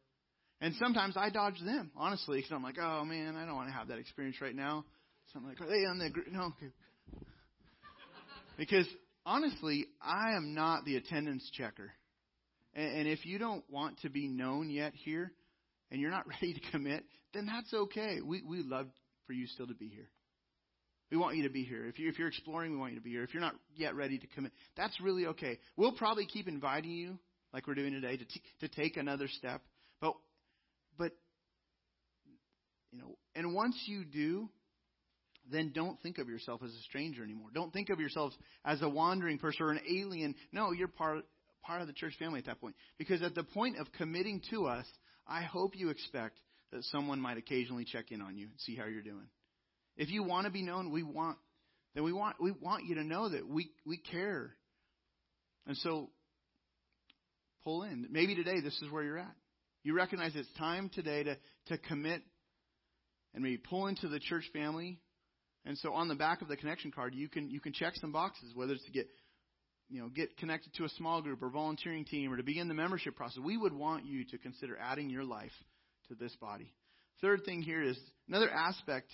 and 0.62 0.74
sometimes 0.76 1.16
I 1.16 1.28
dodge 1.28 1.60
them, 1.62 1.90
honestly, 1.96 2.38
because 2.38 2.52
I'm 2.52 2.62
like, 2.62 2.78
oh 2.80 3.04
man, 3.04 3.36
I 3.36 3.44
don't 3.44 3.56
want 3.56 3.68
to 3.68 3.74
have 3.74 3.88
that 3.88 3.98
experience 3.98 4.40
right 4.40 4.54
now. 4.54 4.84
So 5.32 5.38
I'm 5.38 5.46
like, 5.46 5.60
are 5.60 5.66
they 5.66 5.84
on 5.84 5.98
the 5.98 6.08
group? 6.08 6.28
no? 6.30 6.52
Because 8.56 8.86
honestly, 9.26 9.86
I 10.00 10.36
am 10.36 10.54
not 10.54 10.84
the 10.84 10.96
attendance 10.96 11.50
checker. 11.52 11.90
And, 12.74 13.00
and 13.00 13.08
if 13.08 13.26
you 13.26 13.38
don't 13.38 13.64
want 13.70 14.00
to 14.00 14.10
be 14.10 14.28
known 14.28 14.70
yet 14.70 14.92
here, 14.94 15.32
and 15.90 16.00
you're 16.00 16.10
not 16.10 16.26
ready 16.42 16.54
to 16.54 16.60
commit, 16.70 17.04
then 17.34 17.46
that's 17.46 17.72
okay. 17.74 18.20
We 18.24 18.42
we 18.42 18.62
love 18.62 18.86
for 19.26 19.32
you 19.32 19.46
still 19.46 19.66
to 19.66 19.74
be 19.74 19.88
here. 19.88 20.08
We 21.10 21.18
want 21.18 21.36
you 21.36 21.42
to 21.42 21.50
be 21.50 21.64
here. 21.64 21.84
If, 21.84 21.98
you, 21.98 22.08
if 22.08 22.18
you're 22.18 22.28
exploring, 22.28 22.72
we 22.72 22.78
want 22.78 22.92
you 22.92 22.98
to 22.98 23.04
be 23.04 23.10
here. 23.10 23.22
If 23.22 23.34
you're 23.34 23.42
not 23.42 23.54
yet 23.76 23.94
ready 23.94 24.16
to 24.18 24.26
commit, 24.28 24.50
that's 24.78 24.98
really 24.98 25.26
okay. 25.26 25.58
We'll 25.76 25.92
probably 25.92 26.24
keep 26.24 26.48
inviting 26.48 26.92
you, 26.92 27.18
like 27.52 27.66
we're 27.66 27.74
doing 27.74 27.92
today, 27.92 28.16
to, 28.16 28.24
t- 28.24 28.42
to 28.60 28.68
take 28.68 28.96
another 28.96 29.28
step. 29.28 29.60
But, 30.00 30.14
but, 30.98 31.12
you 32.90 32.98
know, 32.98 33.16
and 33.34 33.54
once 33.54 33.76
you 33.86 34.04
do, 34.04 34.48
then 35.50 35.72
don't 35.74 36.00
think 36.02 36.18
of 36.18 36.28
yourself 36.28 36.60
as 36.62 36.70
a 36.70 36.82
stranger 36.82 37.22
anymore. 37.22 37.48
Don't 37.52 37.72
think 37.72 37.90
of 37.90 37.98
yourselves 37.98 38.36
as 38.64 38.82
a 38.82 38.88
wandering 38.88 39.38
person 39.38 39.66
or 39.66 39.70
an 39.70 39.80
alien. 39.90 40.34
No, 40.52 40.72
you're 40.72 40.88
part, 40.88 41.24
part 41.62 41.80
of 41.80 41.86
the 41.86 41.92
church 41.92 42.14
family 42.18 42.38
at 42.38 42.46
that 42.46 42.60
point. 42.60 42.76
Because 42.98 43.22
at 43.22 43.34
the 43.34 43.42
point 43.42 43.78
of 43.78 43.90
committing 43.92 44.40
to 44.50 44.66
us, 44.66 44.86
I 45.26 45.42
hope 45.42 45.76
you 45.76 45.90
expect 45.90 46.38
that 46.72 46.84
someone 46.84 47.20
might 47.20 47.38
occasionally 47.38 47.84
check 47.84 48.10
in 48.10 48.20
on 48.20 48.36
you 48.36 48.46
and 48.46 48.60
see 48.60 48.76
how 48.76 48.86
you're 48.86 49.02
doing. 49.02 49.28
If 49.96 50.10
you 50.10 50.22
want 50.22 50.46
to 50.46 50.52
be 50.52 50.62
known, 50.62 50.90
we 50.90 51.02
want 51.02 51.36
then 51.94 52.04
we 52.04 52.12
want 52.12 52.36
we 52.40 52.50
want 52.50 52.84
you 52.86 52.96
to 52.96 53.04
know 53.04 53.28
that 53.28 53.46
we 53.46 53.70
we 53.84 53.98
care. 53.98 54.54
And 55.66 55.76
so 55.76 56.10
pull 57.64 57.82
in. 57.82 58.06
Maybe 58.10 58.34
today 58.34 58.60
this 58.60 58.80
is 58.82 58.90
where 58.90 59.02
you're 59.02 59.18
at. 59.18 59.34
You 59.84 59.94
recognize 59.94 60.32
it's 60.34 60.52
time 60.58 60.90
today 60.94 61.24
to 61.24 61.36
to 61.66 61.78
commit 61.78 62.22
and 63.34 63.42
maybe 63.42 63.58
pull 63.58 63.86
into 63.86 64.08
the 64.08 64.20
church 64.20 64.44
family. 64.52 64.98
And 65.64 65.78
so 65.78 65.92
on 65.94 66.08
the 66.08 66.14
back 66.14 66.42
of 66.42 66.48
the 66.48 66.56
connection 66.56 66.90
card, 66.90 67.14
you 67.14 67.28
can 67.28 67.50
you 67.50 67.60
can 67.60 67.72
check 67.72 67.94
some 67.96 68.12
boxes, 68.12 68.52
whether 68.54 68.74
it's 68.74 68.84
to 68.84 68.92
get 68.92 69.08
you 69.88 70.00
know 70.00 70.08
get 70.08 70.36
connected 70.36 70.72
to 70.74 70.84
a 70.84 70.88
small 70.90 71.22
group 71.22 71.42
or 71.42 71.50
volunteering 71.50 72.04
team 72.04 72.32
or 72.32 72.36
to 72.36 72.42
begin 72.42 72.68
the 72.68 72.74
membership 72.74 73.16
process. 73.16 73.38
We 73.42 73.56
would 73.56 73.72
want 73.72 74.06
you 74.06 74.24
to 74.26 74.38
consider 74.38 74.76
adding 74.78 75.10
your 75.10 75.24
life 75.24 75.52
to 76.08 76.14
this 76.14 76.34
body. 76.36 76.72
Third 77.20 77.44
thing 77.44 77.62
here 77.62 77.82
is 77.82 77.98
another 78.28 78.50
aspect 78.50 79.08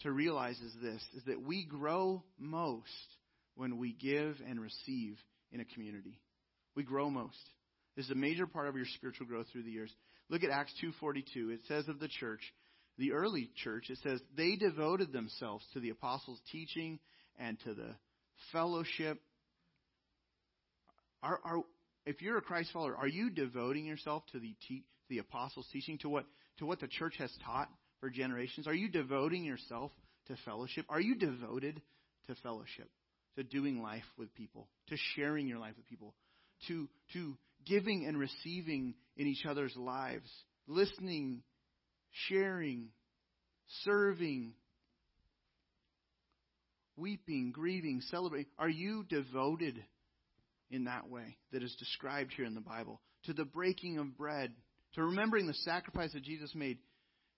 to 0.00 0.12
realize 0.12 0.58
is 0.60 0.72
this 0.80 1.02
is 1.16 1.24
that 1.26 1.42
we 1.42 1.64
grow 1.64 2.22
most 2.38 2.88
when 3.56 3.78
we 3.78 3.92
give 3.92 4.36
and 4.48 4.60
receive 4.60 5.18
in 5.50 5.60
a 5.60 5.64
community. 5.64 6.20
We 6.76 6.84
grow 6.84 7.10
most. 7.10 7.36
This 7.96 8.04
is 8.04 8.12
a 8.12 8.16
major 8.16 8.46
part 8.46 8.68
of 8.68 8.76
your 8.76 8.86
spiritual 8.94 9.26
growth 9.26 9.46
through 9.50 9.64
the 9.64 9.72
years. 9.72 9.92
Look 10.28 10.44
at 10.44 10.50
Acts 10.50 10.72
2:42. 10.82 11.50
It 11.50 11.60
says 11.68 11.88
of 11.88 11.98
the 12.00 12.08
church, 12.08 12.40
the 12.96 13.12
early 13.12 13.50
church, 13.62 13.90
it 13.90 13.98
says 13.98 14.20
they 14.34 14.56
devoted 14.56 15.12
themselves 15.12 15.64
to 15.72 15.80
the 15.80 15.90
apostles' 15.90 16.40
teaching 16.50 16.98
and 17.38 17.58
to 17.60 17.74
the 17.74 17.96
fellowship. 18.52 19.22
Are, 21.22 21.40
are, 21.44 21.62
if 22.06 22.22
you're 22.22 22.38
a 22.38 22.42
Christ 22.42 22.72
follower, 22.72 22.96
are 22.96 23.08
you 23.08 23.30
devoting 23.30 23.86
yourself 23.86 24.24
to 24.32 24.38
the 24.38 24.54
te- 24.66 24.84
the 25.08 25.18
apostles' 25.18 25.68
teaching 25.72 25.98
to 25.98 26.08
what 26.08 26.26
to 26.58 26.66
what 26.66 26.80
the 26.80 26.88
church 26.88 27.14
has 27.18 27.32
taught? 27.44 27.68
for 28.00 28.10
generations? 28.10 28.66
Are 28.66 28.74
you 28.74 28.88
devoting 28.88 29.44
yourself 29.44 29.90
to 30.26 30.36
fellowship? 30.44 30.86
Are 30.88 31.00
you 31.00 31.14
devoted 31.14 31.80
to 32.26 32.34
fellowship, 32.42 32.88
to 33.36 33.44
doing 33.44 33.82
life 33.82 34.04
with 34.16 34.34
people, 34.34 34.68
to 34.88 34.96
sharing 35.14 35.46
your 35.46 35.58
life 35.58 35.74
with 35.76 35.86
people, 35.86 36.14
to, 36.68 36.88
to 37.12 37.36
giving 37.66 38.06
and 38.06 38.18
receiving 38.18 38.94
in 39.18 39.26
each 39.26 39.44
other's 39.44 39.76
lives, 39.76 40.30
listening, 40.66 41.42
sharing, 42.28 42.88
serving, 43.84 44.54
weeping, 46.96 47.52
grieving, 47.52 48.00
celebrating? 48.10 48.50
Are 48.58 48.68
you 48.68 49.04
devoted 49.08 49.82
in 50.70 50.84
that 50.84 51.10
way 51.10 51.36
that 51.52 51.62
is 51.62 51.74
described 51.76 52.32
here 52.34 52.46
in 52.46 52.54
the 52.54 52.60
Bible? 52.60 53.00
To 53.24 53.34
the 53.34 53.44
breaking 53.44 53.98
of 53.98 54.16
bread, 54.16 54.52
to 54.94 55.02
remembering 55.02 55.46
the 55.46 55.54
sacrifice 55.54 56.12
that 56.12 56.22
Jesus 56.22 56.54
made 56.54 56.78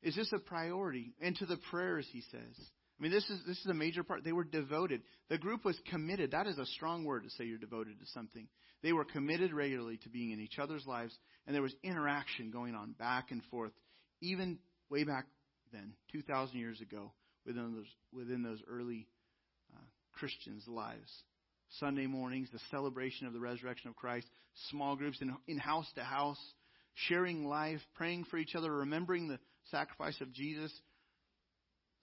is 0.03 0.17
this 0.17 0.33
a 0.33 0.39
priority? 0.39 1.13
And 1.21 1.37
to 1.37 1.47
the 1.47 1.59
prayers, 1.71 2.07
he 2.11 2.23
says. 2.31 2.57
I 3.01 3.03
mean, 3.03 3.13
this 3.13 3.29
is 3.31 3.41
this 3.47 3.59
is 3.59 3.67
a 3.67 3.75
major 3.75 4.03
part. 4.03 4.25
They 4.25 4.33
were 4.33 4.45
devoted. 4.45 5.01
The 5.31 5.39
group 5.39 5.65
was 5.65 5.79
committed. 5.91 6.33
That 6.33 6.47
is 6.47 6.59
a 6.59 6.67
strong 6.67 7.05
word 7.05 7.25
to 7.25 7.31
say 7.31 7.45
you're 7.45 7.57
devoted 7.57 7.99
to 7.99 8.07
something. 8.13 8.47
They 8.83 8.93
were 8.93 9.07
committed 9.07 9.55
regularly 9.55 9.97
to 10.03 10.11
being 10.11 10.33
in 10.33 10.41
each 10.41 10.59
other's 10.59 10.87
lives, 10.87 11.17
and 11.47 11.55
there 11.55 11.63
was 11.63 11.75
interaction 11.83 12.51
going 12.51 12.75
on 12.75 12.93
back 12.93 13.31
and 13.31 13.43
forth, 13.51 13.73
even 14.21 14.59
way 14.91 15.05
back 15.05 15.27
then, 15.73 15.95
2,000 16.13 16.59
years 16.59 16.81
ago, 16.83 17.13
within 17.47 17.75
those 17.75 17.87
within 18.13 18.43
those 18.43 18.61
early 18.69 19.07
uh, 19.75 19.81
Christians' 20.13 20.69
lives. 20.69 21.11
Sunday 21.79 22.07
mornings, 22.07 22.49
the 22.53 22.61
celebration 22.71 23.27
of 23.27 23.33
the 23.33 23.41
resurrection 23.41 23.89
of 23.89 23.97
Christ, 23.97 24.27
small 24.71 24.95
groups 24.97 25.23
in, 25.23 25.35
in 25.47 25.57
house 25.57 25.87
to 25.95 26.03
house, 26.03 26.41
sharing 26.95 27.47
life, 27.47 27.81
praying 27.95 28.25
for 28.25 28.37
each 28.37 28.55
other, 28.55 28.71
remembering 28.71 29.29
the 29.29 29.39
sacrifice 29.71 30.21
of 30.21 30.33
Jesus. 30.33 30.73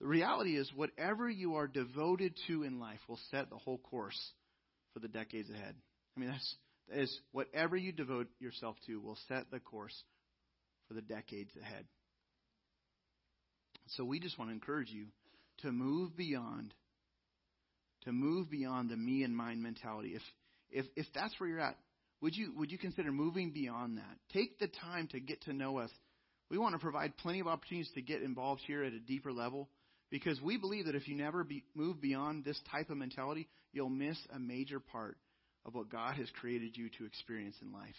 The 0.00 0.06
reality 0.06 0.56
is, 0.56 0.70
whatever 0.74 1.28
you 1.28 1.56
are 1.56 1.66
devoted 1.66 2.34
to 2.46 2.62
in 2.62 2.78
life 2.78 3.00
will 3.08 3.18
set 3.30 3.50
the 3.50 3.56
whole 3.56 3.78
course 3.78 4.18
for 4.94 5.00
the 5.00 5.08
decades 5.08 5.50
ahead. 5.50 5.74
I 6.16 6.20
mean, 6.20 6.30
that's, 6.30 6.54
that 6.88 7.00
is, 7.00 7.20
whatever 7.32 7.76
you 7.76 7.90
devote 7.90 8.28
yourself 8.38 8.76
to 8.86 9.00
will 9.00 9.18
set 9.28 9.50
the 9.50 9.58
course 9.58 9.94
for 10.86 10.94
the 10.94 11.02
decades 11.02 11.50
ahead. 11.60 11.84
So 13.88 14.04
we 14.04 14.20
just 14.20 14.38
want 14.38 14.50
to 14.50 14.54
encourage 14.54 14.90
you 14.90 15.06
to 15.62 15.72
move 15.72 16.16
beyond, 16.16 16.74
to 18.04 18.12
move 18.12 18.50
beyond 18.50 18.90
the 18.90 18.96
me 18.96 19.24
and 19.24 19.36
mine 19.36 19.62
mentality. 19.62 20.14
If 20.14 20.22
if 20.70 20.86
if 20.94 21.06
that's 21.14 21.34
where 21.40 21.48
you're 21.48 21.60
at, 21.60 21.76
would 22.20 22.36
you 22.36 22.52
would 22.56 22.70
you 22.70 22.78
consider 22.78 23.10
moving 23.10 23.50
beyond 23.50 23.96
that? 23.96 24.18
Take 24.32 24.58
the 24.58 24.68
time 24.68 25.08
to 25.08 25.20
get 25.20 25.40
to 25.42 25.52
know 25.52 25.78
us 25.78 25.90
we 26.50 26.58
want 26.58 26.74
to 26.74 26.78
provide 26.78 27.16
plenty 27.18 27.40
of 27.40 27.46
opportunities 27.46 27.90
to 27.94 28.02
get 28.02 28.22
involved 28.22 28.62
here 28.66 28.82
at 28.82 28.92
a 28.92 28.98
deeper 28.98 29.32
level 29.32 29.68
because 30.10 30.40
we 30.40 30.56
believe 30.56 30.86
that 30.86 30.94
if 30.94 31.06
you 31.06 31.16
never 31.16 31.44
be, 31.44 31.64
move 31.74 32.00
beyond 32.00 32.44
this 32.44 32.60
type 32.70 32.90
of 32.90 32.96
mentality, 32.96 33.48
you'll 33.72 33.90
miss 33.90 34.16
a 34.34 34.38
major 34.38 34.80
part 34.80 35.16
of 35.66 35.74
what 35.74 35.90
God 35.90 36.16
has 36.16 36.28
created 36.40 36.76
you 36.76 36.88
to 36.98 37.04
experience 37.04 37.56
in 37.60 37.72
life. 37.72 37.94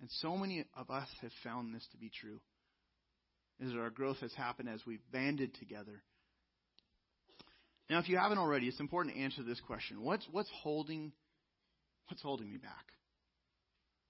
And 0.00 0.10
so 0.20 0.36
many 0.36 0.64
of 0.76 0.90
us 0.90 1.08
have 1.20 1.32
found 1.42 1.74
this 1.74 1.86
to 1.92 1.96
be 1.96 2.10
true. 2.20 2.40
As 3.64 3.72
our 3.74 3.90
growth 3.90 4.18
has 4.18 4.32
happened 4.34 4.68
as 4.68 4.80
we've 4.86 5.02
banded 5.12 5.54
together. 5.54 6.02
Now, 7.90 7.98
if 7.98 8.08
you 8.08 8.16
haven't 8.16 8.38
already, 8.38 8.66
it's 8.68 8.80
important 8.80 9.14
to 9.14 9.20
answer 9.20 9.42
this 9.42 9.60
question. 9.60 10.02
What's, 10.02 10.26
what's 10.30 10.48
holding, 10.62 11.12
what's 12.08 12.22
holding 12.22 12.50
me 12.50 12.56
back? 12.56 12.86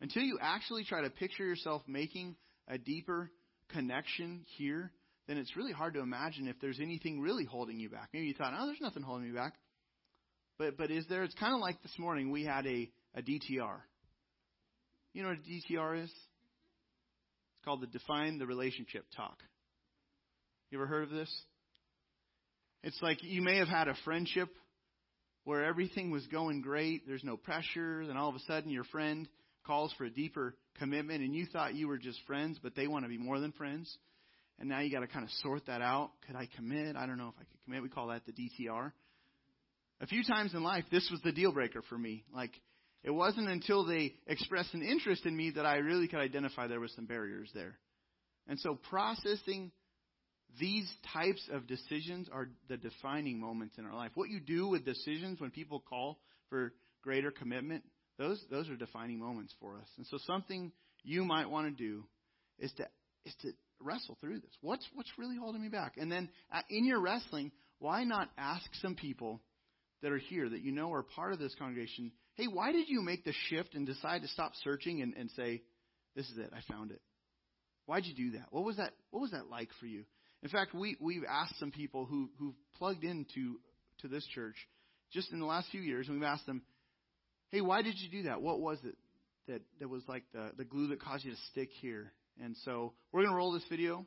Until 0.01 0.23
you 0.23 0.39
actually 0.41 0.85
try 0.85 1.03
to 1.03 1.11
picture 1.11 1.45
yourself 1.45 1.83
making 1.87 2.37
a 2.69 2.79
deeper 2.79 3.31
connection 3.71 4.45
here, 4.57 4.91
then 5.29 5.39
it's 5.39 5.57
really 5.57 5.73
hard 5.73 5.95
to 5.95 6.01
imagine 6.01 6.49
if 6.49 6.57
there's 6.61 6.81
anything 6.81 7.21
really 7.21 7.45
holding 7.45 7.79
you 7.79 7.89
back. 7.89 8.09
Maybe 8.13 8.27
you 8.27 8.35
thought, 8.35 8.53
oh, 8.59 8.67
there's 8.67 8.81
nothing 8.81 9.03
holding 9.03 9.29
me 9.29 9.35
back. 9.35 9.55
But 10.59 10.77
but 10.77 10.91
is 10.91 11.07
there? 11.09 11.23
It's 11.23 11.35
kind 11.35 11.55
of 11.55 11.61
like 11.61 11.83
this 11.83 11.99
morning 11.99 12.31
we 12.31 12.45
had 12.45 12.67
a, 12.67 12.91
a 13.15 13.23
DTR. 13.23 13.79
You 15.13 15.23
know 15.23 15.29
what 15.29 15.39
a 15.39 15.75
DTR 15.75 16.05
is? 16.05 16.11
It's 16.11 17.65
called 17.65 17.81
the 17.83 17.87
Define 17.87 18.39
the 18.39 18.47
Relationship 18.47 19.05
Talk. 19.17 19.39
You 20.71 20.79
ever 20.79 20.87
heard 20.87 21.05
of 21.05 21.11
this? 21.11 21.31
It's 22.83 23.01
like 23.03 23.23
you 23.23 23.43
may 23.43 23.59
have 23.59 23.69
had 23.69 23.89
a 23.89 23.95
friendship 24.05 24.49
where 25.45 25.65
everything 25.65 26.11
was 26.11 26.27
going 26.29 26.63
great, 26.63 27.07
there's 27.07 27.25
no 27.25 27.37
pressure, 27.37 28.07
then 28.07 28.17
all 28.17 28.29
of 28.29 28.35
a 28.35 28.41
sudden 28.41 28.71
your 28.71 28.85
friend 28.85 29.29
calls 29.67 29.93
for 29.99 30.05
a 30.05 30.11
deeper 30.11 30.55
commitment 30.79 31.23
and 31.23 31.35
you 31.35 31.47
thought 31.47 31.75
you 31.75 31.89
were 31.89 31.99
just 31.99 32.19
friends, 32.27 32.59
but 32.63 32.75
they 32.75 32.87
want 32.87 33.05
to 33.05 33.09
be 33.09 33.19
more 33.19 33.39
than 33.41 33.53
friends. 33.53 33.97
And 34.59 34.69
now 34.69 34.81
you 34.81 34.91
got 34.91 35.01
to 35.01 35.07
kind 35.07 35.25
of 35.25 35.31
sort 35.43 35.67
that 35.67 35.83
out. 35.83 36.11
Could 36.27 36.37
I 36.37 36.49
commit? 36.57 36.97
I 36.97 37.07
don't 37.07 37.19
know 37.19 37.29
if 37.29 37.35
I 37.37 37.45
could 37.45 37.65
commit. 37.65 37.83
We 37.83 37.89
call 37.89 38.09
that 38.09 38.23
the 38.27 38.33
DTR. 38.33 38.93
A 40.01 40.07
few 40.07 40.23
times 40.25 40.55
in 40.55 40.63
life, 40.63 40.85
this 40.91 41.09
was 41.11 41.21
the 41.23 41.33
deal 41.33 41.53
breaker 41.53 41.83
for 41.89 41.97
me. 41.97 42.25
Like, 42.35 42.53
it 43.05 43.11
wasn't 43.11 43.49
until 43.49 43.85
they 43.85 44.15
expressed 44.27 44.75
an 44.75 44.83
interest 44.83 45.27
in 45.27 45.37
me 45.37 45.51
that 45.51 45.67
I 45.67 45.77
really 45.77 46.09
could 46.09 46.21
identify 46.21 46.67
there 46.67 46.81
was 46.81 46.93
some 46.95 47.07
barriers 47.07 47.51
there. 47.55 47.79
And 48.47 48.59
so 48.61 48.79
processing 48.91 49.73
these 50.61 50.91
types 51.13 51.49
of 51.53 51.67
decisions 51.67 52.29
are 52.33 52.49
the 52.69 52.77
defining 52.77 53.41
moments 53.41 53.77
in 53.79 53.87
our 53.87 53.95
life. 53.95 54.11
What 54.15 54.29
you 54.29 54.41
do 54.41 54.69
with 54.69 54.85
decisions 54.85 55.41
when 55.41 55.51
people 55.51 55.81
call 55.81 56.19
for 56.49 56.73
greater 57.03 57.31
commitment, 57.31 57.85
those 58.19 58.43
those 58.51 58.69
are 58.69 58.77
defining 58.77 59.19
moments 59.19 59.55
for 59.61 59.77
us. 59.77 59.89
And 59.97 60.07
so 60.07 60.19
something 60.27 60.73
you 61.03 61.25
might 61.25 61.49
want 61.49 61.67
to 61.77 61.83
do 61.83 62.05
is 62.59 62.73
to 62.75 62.87
is 63.25 63.35
to 63.43 63.53
wrestle 63.85 64.17
through 64.21 64.41
this. 64.41 64.51
What's 64.61 64.87
what's 64.95 65.11
really 65.19 65.37
holding 65.37 65.63
me 65.63 65.69
back? 65.69 65.95
And 65.97 66.11
then 66.11 66.29
uh, 66.53 66.63
in 66.71 66.85
your 66.85 67.01
wrestling, 67.01 67.53
why 67.79 68.05
not 68.05 68.31
ask 68.39 68.65
some 68.81 68.95
people 68.95 69.41
that 70.03 70.13
are 70.13 70.19
here 70.19 70.49
that 70.49 70.63
you 70.63 70.73
know 70.73 70.93
are 70.93 71.03
part 71.03 71.33
of 71.33 71.39
this 71.39 71.55
congregation, 71.59 72.13
hey, 72.35 72.47
why 72.47 72.73
did 72.73 72.89
you 72.89 73.03
make 73.03 73.25
the 73.25 73.35
shift 73.49 73.75
and 73.75 73.87
decide 73.87 74.23
to 74.23 74.29
stop 74.29 74.53
searching 74.65 75.03
and, 75.03 75.15
and 75.15 75.31
say, 75.31 75.63
this 76.17 76.29
is 76.29 76.39
it, 76.39 76.51
I 76.53 76.61
found 76.73 76.91
it? 76.91 77.01
Why'd 77.87 78.05
you 78.05 78.15
do 78.15 78.39
that? 78.39 78.47
What 78.51 78.65
was 78.65 78.77
that 78.77 78.93
what 79.11 79.21
was 79.21 79.33
that 79.33 79.49
like 79.51 79.69
for 79.81 79.87
you? 79.87 80.05
In 80.43 80.49
fact, 80.49 80.75
we, 80.75 80.97
we've 81.01 81.25
asked 81.29 81.59
some 81.59 81.71
people 81.71 82.05
who, 82.05 82.29
who've 82.39 82.55
plugged 82.77 83.05
into 83.05 83.61
to 84.01 84.09
this 84.09 84.27
church 84.35 84.57
just 85.13 85.33
in 85.33 85.39
the 85.39 85.47
last 85.47 85.69
few 85.71 85.81
years, 85.81 86.09
and 86.09 86.19
we've 86.19 86.27
asked 86.27 86.47
them, 86.47 86.63
hey, 87.51 87.61
why 87.61 87.83
did 87.83 87.95
you 87.99 88.11
do 88.11 88.23
that? 88.25 88.43
What 88.43 88.61
was 88.61 88.79
it 88.85 88.97
that, 89.47 89.63
that 89.79 89.89
was 89.89 90.03
like 90.09 90.25
the, 90.33 90.51
the 90.57 90.65
glue 90.65 90.89
that 90.89 91.01
caused 91.01 91.25
you 91.25 91.31
to 91.31 91.37
stick 91.53 91.69
here? 91.81 92.13
And 92.41 92.57
so 92.65 92.93
we're 93.13 93.23
going 93.23 93.33
to 93.33 93.37
roll 93.37 93.53
this 93.53 93.65
video, 93.69 94.07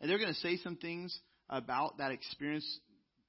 and 0.00 0.10
they're 0.10 0.18
going 0.18 0.32
to 0.32 0.40
say 0.40 0.56
some 0.58 0.76
things 0.76 1.18
about 1.48 1.98
that 1.98 2.12
experience. 2.12 2.66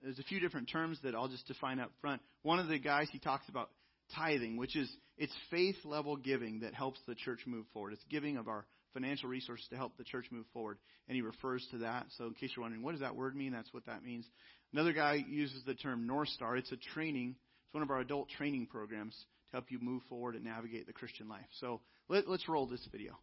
There's 0.02 0.20
a 0.20 0.24
few 0.24 0.40
different 0.40 0.70
terms 0.70 1.00
that 1.04 1.16
I'll 1.16 1.28
just 1.28 1.48
define 1.48 1.80
up 1.80 1.92
front. 2.02 2.22
One 2.44 2.60
of 2.60 2.68
the 2.68 2.80
guys, 2.80 3.08
he 3.12 3.20
talks 3.20 3.48
about 3.50 3.70
tithing, 4.16 4.58
which 4.58 4.76
is 4.76 4.90
it's 5.18 5.34
faith 5.50 5.76
level 5.84 6.16
giving 6.16 6.62
that 6.62 6.74
helps 6.74 7.00
the 7.08 7.16
church 7.16 7.42
move 7.46 7.66
forward. 7.74 7.94
It's 7.94 8.04
giving 8.10 8.38
of 8.38 8.48
our 8.48 8.66
financial 8.94 9.30
resources 9.30 9.68
to 9.70 9.78
help 9.78 9.98
the 9.98 10.04
church 10.04 10.26
move 10.32 10.46
forward. 10.54 10.78
And 11.08 11.16
he 11.16 11.22
refers 11.22 11.66
to 11.72 11.80
that. 11.80 12.08
So, 12.18 12.26
in 12.26 12.34
case 12.34 12.52
you're 12.56 12.64
wondering, 12.64 12.84
what 12.84 12.92
does 12.92 13.02
that 13.02 13.16
word 13.16 13.36
mean? 13.36 13.52
That's 13.52 13.74
what 13.74 13.86
that 13.86 14.04
means. 14.04 14.26
Another 14.74 14.94
guy 14.94 15.24
uses 15.28 15.64
the 15.66 15.76
term 15.76 16.08
North 16.08 16.30
Star. 16.30 16.56
It's 16.56 16.72
a 16.72 16.78
training, 16.78 17.36
it's 17.66 17.74
one 17.74 17.84
of 17.84 17.90
our 17.90 18.00
adult 18.00 18.30
training 18.30 18.68
programs 18.68 19.14
to 19.50 19.58
help 19.58 19.66
you 19.70 19.80
move 19.82 20.02
forward 20.10 20.36
and 20.36 20.46
navigate 20.46 20.88
the 20.88 20.94
Christian 20.94 21.28
life. 21.28 21.46
So, 21.60 21.82
let, 22.10 22.28
us 22.28 22.44
roll 22.48 22.68
this 22.68 22.86
video. 22.92 23.18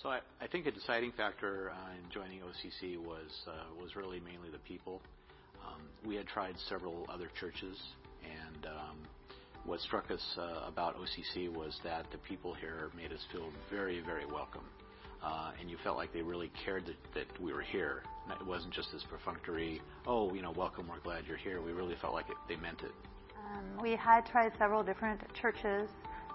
So, 0.00 0.08
I, 0.08 0.20
I 0.40 0.46
think 0.46 0.66
a 0.66 0.70
deciding 0.70 1.12
factor 1.12 1.70
uh, 1.70 1.92
in 1.92 2.10
joining 2.10 2.40
OCC 2.40 2.98
was, 2.98 3.30
uh, 3.46 3.52
was 3.80 3.94
really 3.94 4.20
mainly 4.20 4.48
the 4.50 4.58
people. 4.58 5.00
Um, 5.64 5.82
we 6.04 6.16
had 6.16 6.26
tried 6.26 6.54
several 6.68 7.06
other 7.08 7.28
churches, 7.38 7.78
and 8.24 8.66
um, 8.66 8.96
what 9.64 9.80
struck 9.80 10.10
us 10.10 10.22
uh, 10.38 10.66
about 10.66 10.96
OCC 10.96 11.52
was 11.52 11.78
that 11.84 12.06
the 12.10 12.18
people 12.18 12.52
here 12.54 12.90
made 12.96 13.12
us 13.12 13.20
feel 13.30 13.50
very, 13.70 14.00
very 14.00 14.26
welcome. 14.26 14.64
Uh, 15.22 15.52
and 15.60 15.70
you 15.70 15.76
felt 15.84 15.96
like 15.96 16.12
they 16.12 16.22
really 16.22 16.50
cared 16.64 16.84
that, 16.86 16.96
that 17.14 17.40
we 17.40 17.52
were 17.52 17.62
here. 17.62 18.02
It 18.40 18.46
wasn't 18.46 18.74
just 18.74 18.90
this 18.92 19.04
perfunctory, 19.08 19.80
oh, 20.06 20.34
you 20.34 20.42
know, 20.42 20.50
welcome, 20.50 20.88
we're 20.88 20.98
glad 20.98 21.24
you're 21.28 21.36
here. 21.36 21.62
We 21.62 21.70
really 21.72 21.94
felt 22.00 22.12
like 22.12 22.28
it, 22.28 22.36
they 22.48 22.56
meant 22.56 22.80
it. 22.82 22.90
Um, 23.36 23.80
we 23.80 23.92
had 23.92 24.26
tried 24.26 24.52
several 24.58 24.82
different 24.82 25.20
churches, 25.40 25.88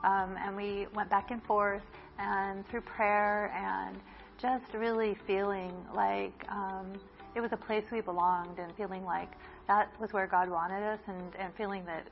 um, 0.05 0.37
and 0.37 0.55
we 0.55 0.87
went 0.95 1.09
back 1.09 1.31
and 1.31 1.43
forth, 1.43 1.81
and 2.19 2.67
through 2.69 2.81
prayer 2.81 3.51
and 3.53 3.97
just 4.41 4.73
really 4.73 5.17
feeling 5.25 5.73
like 5.95 6.33
um, 6.49 6.93
it 7.35 7.41
was 7.41 7.51
a 7.53 7.57
place 7.57 7.83
we 7.91 8.01
belonged, 8.01 8.59
and 8.59 8.75
feeling 8.75 9.03
like 9.03 9.29
that 9.67 9.91
was 9.99 10.11
where 10.11 10.27
God 10.27 10.49
wanted 10.49 10.83
us, 10.83 10.99
and, 11.07 11.35
and 11.39 11.53
feeling 11.55 11.85
that 11.85 12.07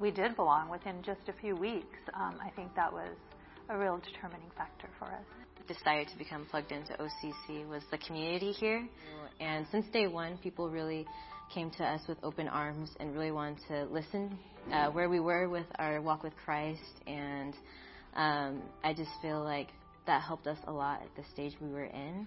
we 0.00 0.10
did 0.10 0.34
belong 0.36 0.68
within 0.68 1.02
just 1.02 1.20
a 1.28 1.32
few 1.40 1.54
weeks, 1.54 1.98
um, 2.14 2.36
I 2.44 2.50
think 2.50 2.74
that 2.74 2.92
was 2.92 3.16
a 3.68 3.78
real 3.78 3.98
determining 3.98 4.50
factor 4.56 4.88
for 4.98 5.06
us. 5.06 5.24
Decided 5.66 6.08
to 6.08 6.18
become 6.18 6.46
plugged 6.50 6.72
into 6.72 6.92
OCC 6.94 7.66
was 7.68 7.82
the 7.90 7.98
community 7.98 8.52
here, 8.52 8.86
and 9.40 9.66
since 9.70 9.86
day 9.92 10.06
one, 10.06 10.36
people 10.38 10.68
really 10.68 11.06
came 11.52 11.70
to 11.70 11.84
us 11.84 12.00
with 12.08 12.18
open 12.22 12.48
arms 12.48 12.90
and 13.00 13.14
really 13.14 13.30
wanted 13.30 13.58
to 13.68 13.84
listen 13.84 14.36
uh, 14.72 14.90
where 14.90 15.08
we 15.08 15.20
were 15.20 15.48
with 15.48 15.66
our 15.78 16.00
walk 16.02 16.22
with 16.22 16.34
Christ, 16.44 16.80
and 17.06 17.54
um, 18.16 18.62
I 18.82 18.92
just 18.92 19.10
feel 19.22 19.42
like 19.42 19.68
that 20.06 20.22
helped 20.22 20.46
us 20.46 20.58
a 20.66 20.72
lot 20.72 21.00
at 21.02 21.14
the 21.16 21.28
stage 21.32 21.54
we 21.60 21.70
were 21.70 21.84
in 21.84 22.26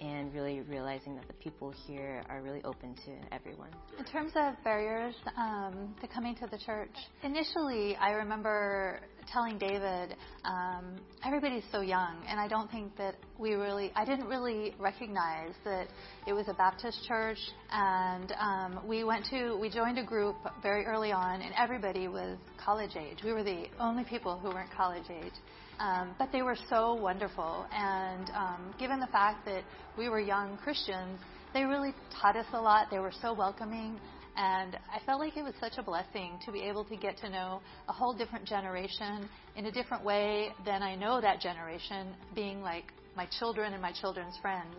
and 0.00 0.32
really 0.32 0.60
realizing 0.60 1.14
that 1.16 1.26
the 1.26 1.34
people 1.34 1.72
here 1.86 2.22
are 2.28 2.40
really 2.42 2.62
open 2.64 2.94
to 2.94 3.34
everyone. 3.34 3.68
In 3.98 4.04
terms 4.04 4.32
of 4.34 4.54
barriers 4.64 5.14
um, 5.36 5.94
to 6.00 6.08
coming 6.08 6.34
to 6.36 6.46
the 6.46 6.58
church, 6.58 6.90
initially 7.22 7.96
I 7.96 8.10
remember 8.12 9.00
telling 9.32 9.58
David, 9.58 10.16
um, 10.44 10.96
everybody's 11.24 11.64
so 11.70 11.80
young, 11.80 12.16
and 12.28 12.40
I 12.40 12.48
don't 12.48 12.70
think 12.70 12.96
that 12.96 13.16
we 13.38 13.52
really, 13.54 13.92
I 13.94 14.04
didn't 14.04 14.26
really 14.26 14.74
recognize 14.78 15.52
that 15.64 15.88
it 16.26 16.32
was 16.32 16.48
a 16.48 16.54
Baptist 16.54 17.04
church, 17.06 17.38
and 17.70 18.32
um, 18.40 18.80
we 18.86 19.04
went 19.04 19.26
to, 19.26 19.56
we 19.60 19.68
joined 19.70 19.98
a 19.98 20.04
group 20.04 20.36
very 20.62 20.84
early 20.86 21.12
on, 21.12 21.42
and 21.42 21.52
everybody 21.58 22.08
was 22.08 22.38
college 22.62 22.96
age. 22.96 23.18
We 23.24 23.32
were 23.32 23.44
the 23.44 23.66
only 23.78 24.04
people 24.04 24.38
who 24.38 24.48
weren't 24.48 24.70
college 24.72 25.04
age. 25.10 25.34
Um, 25.80 26.14
but 26.18 26.30
they 26.30 26.42
were 26.42 26.58
so 26.68 26.94
wonderful. 26.94 27.66
And 27.72 28.30
um, 28.34 28.74
given 28.78 29.00
the 29.00 29.06
fact 29.06 29.46
that 29.46 29.64
we 29.96 30.08
were 30.08 30.20
young 30.20 30.58
Christians, 30.58 31.18
they 31.54 31.64
really 31.64 31.94
taught 32.20 32.36
us 32.36 32.46
a 32.52 32.60
lot. 32.60 32.88
They 32.90 32.98
were 32.98 33.12
so 33.22 33.32
welcoming. 33.32 33.98
And 34.36 34.78
I 34.94 35.04
felt 35.06 35.20
like 35.20 35.36
it 35.36 35.42
was 35.42 35.54
such 35.58 35.72
a 35.78 35.82
blessing 35.82 36.38
to 36.44 36.52
be 36.52 36.60
able 36.60 36.84
to 36.84 36.96
get 36.96 37.16
to 37.18 37.30
know 37.30 37.60
a 37.88 37.92
whole 37.92 38.14
different 38.14 38.46
generation 38.46 39.28
in 39.56 39.66
a 39.66 39.72
different 39.72 40.04
way 40.04 40.50
than 40.64 40.82
I 40.82 40.94
know 40.94 41.20
that 41.20 41.40
generation, 41.40 42.08
being 42.34 42.60
like 42.60 42.92
my 43.16 43.26
children 43.38 43.72
and 43.72 43.82
my 43.82 43.92
children's 43.92 44.36
friends. 44.40 44.76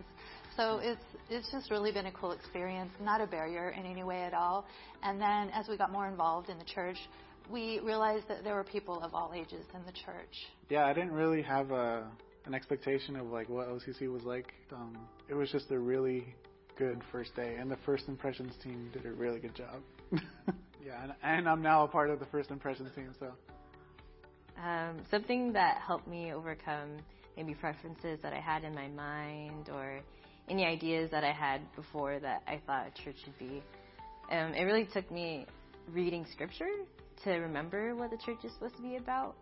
So 0.56 0.78
it's 0.82 1.00
it's 1.30 1.50
just 1.50 1.70
really 1.70 1.92
been 1.92 2.06
a 2.06 2.12
cool 2.12 2.32
experience, 2.32 2.90
not 3.00 3.20
a 3.20 3.26
barrier 3.26 3.70
in 3.70 3.86
any 3.86 4.04
way 4.04 4.22
at 4.22 4.34
all. 4.34 4.66
And 5.02 5.20
then 5.20 5.50
as 5.50 5.66
we 5.68 5.76
got 5.76 5.90
more 5.90 6.08
involved 6.08 6.48
in 6.48 6.58
the 6.58 6.64
church, 6.64 6.98
we 7.50 7.80
realized 7.80 8.28
that 8.28 8.44
there 8.44 8.54
were 8.54 8.64
people 8.64 9.00
of 9.02 9.14
all 9.14 9.32
ages 9.34 9.64
in 9.74 9.84
the 9.86 9.92
church. 9.92 10.46
Yeah, 10.68 10.86
I 10.86 10.92
didn't 10.92 11.12
really 11.12 11.42
have 11.42 11.70
a 11.70 12.06
an 12.44 12.54
expectation 12.54 13.16
of 13.16 13.28
like 13.28 13.48
what 13.48 13.68
OCC 13.68 14.12
was 14.12 14.24
like. 14.24 14.52
Um, 14.72 14.98
it 15.28 15.34
was 15.34 15.50
just 15.50 15.70
a 15.70 15.78
really 15.78 16.34
good 16.76 17.00
first 17.12 17.34
day, 17.36 17.56
and 17.58 17.70
the 17.70 17.76
first 17.86 18.08
impressions 18.08 18.52
team 18.62 18.90
did 18.92 19.06
a 19.06 19.12
really 19.12 19.38
good 19.38 19.54
job. 19.54 19.80
yeah, 20.84 21.02
and, 21.02 21.12
and 21.22 21.48
I'm 21.48 21.62
now 21.62 21.84
a 21.84 21.88
part 21.88 22.10
of 22.10 22.18
the 22.18 22.26
first 22.26 22.50
impressions 22.50 22.90
team, 22.94 23.14
so. 23.18 23.32
Um, 24.62 24.98
something 25.10 25.52
that 25.52 25.78
helped 25.78 26.06
me 26.06 26.32
overcome 26.32 26.98
maybe 27.36 27.54
preferences 27.54 28.20
that 28.22 28.32
I 28.32 28.40
had 28.40 28.64
in 28.64 28.74
my 28.74 28.88
mind 28.88 29.70
or 29.72 30.00
any 30.48 30.64
ideas 30.66 31.10
that 31.10 31.24
I 31.24 31.32
had 31.32 31.60
before 31.74 32.18
that 32.18 32.42
I 32.46 32.60
thought 32.66 32.86
a 32.86 33.02
church 33.02 33.16
should 33.24 33.38
be. 33.38 33.62
Um, 34.30 34.54
it 34.54 34.64
really 34.64 34.86
took 34.92 35.10
me 35.10 35.46
reading 35.92 36.26
scripture 36.32 36.70
to 37.24 37.32
remember 37.38 37.94
what 37.94 38.10
the 38.10 38.16
church 38.16 38.44
is 38.44 38.52
supposed 38.52 38.76
to 38.76 38.82
be 38.82 38.96
about. 38.96 39.34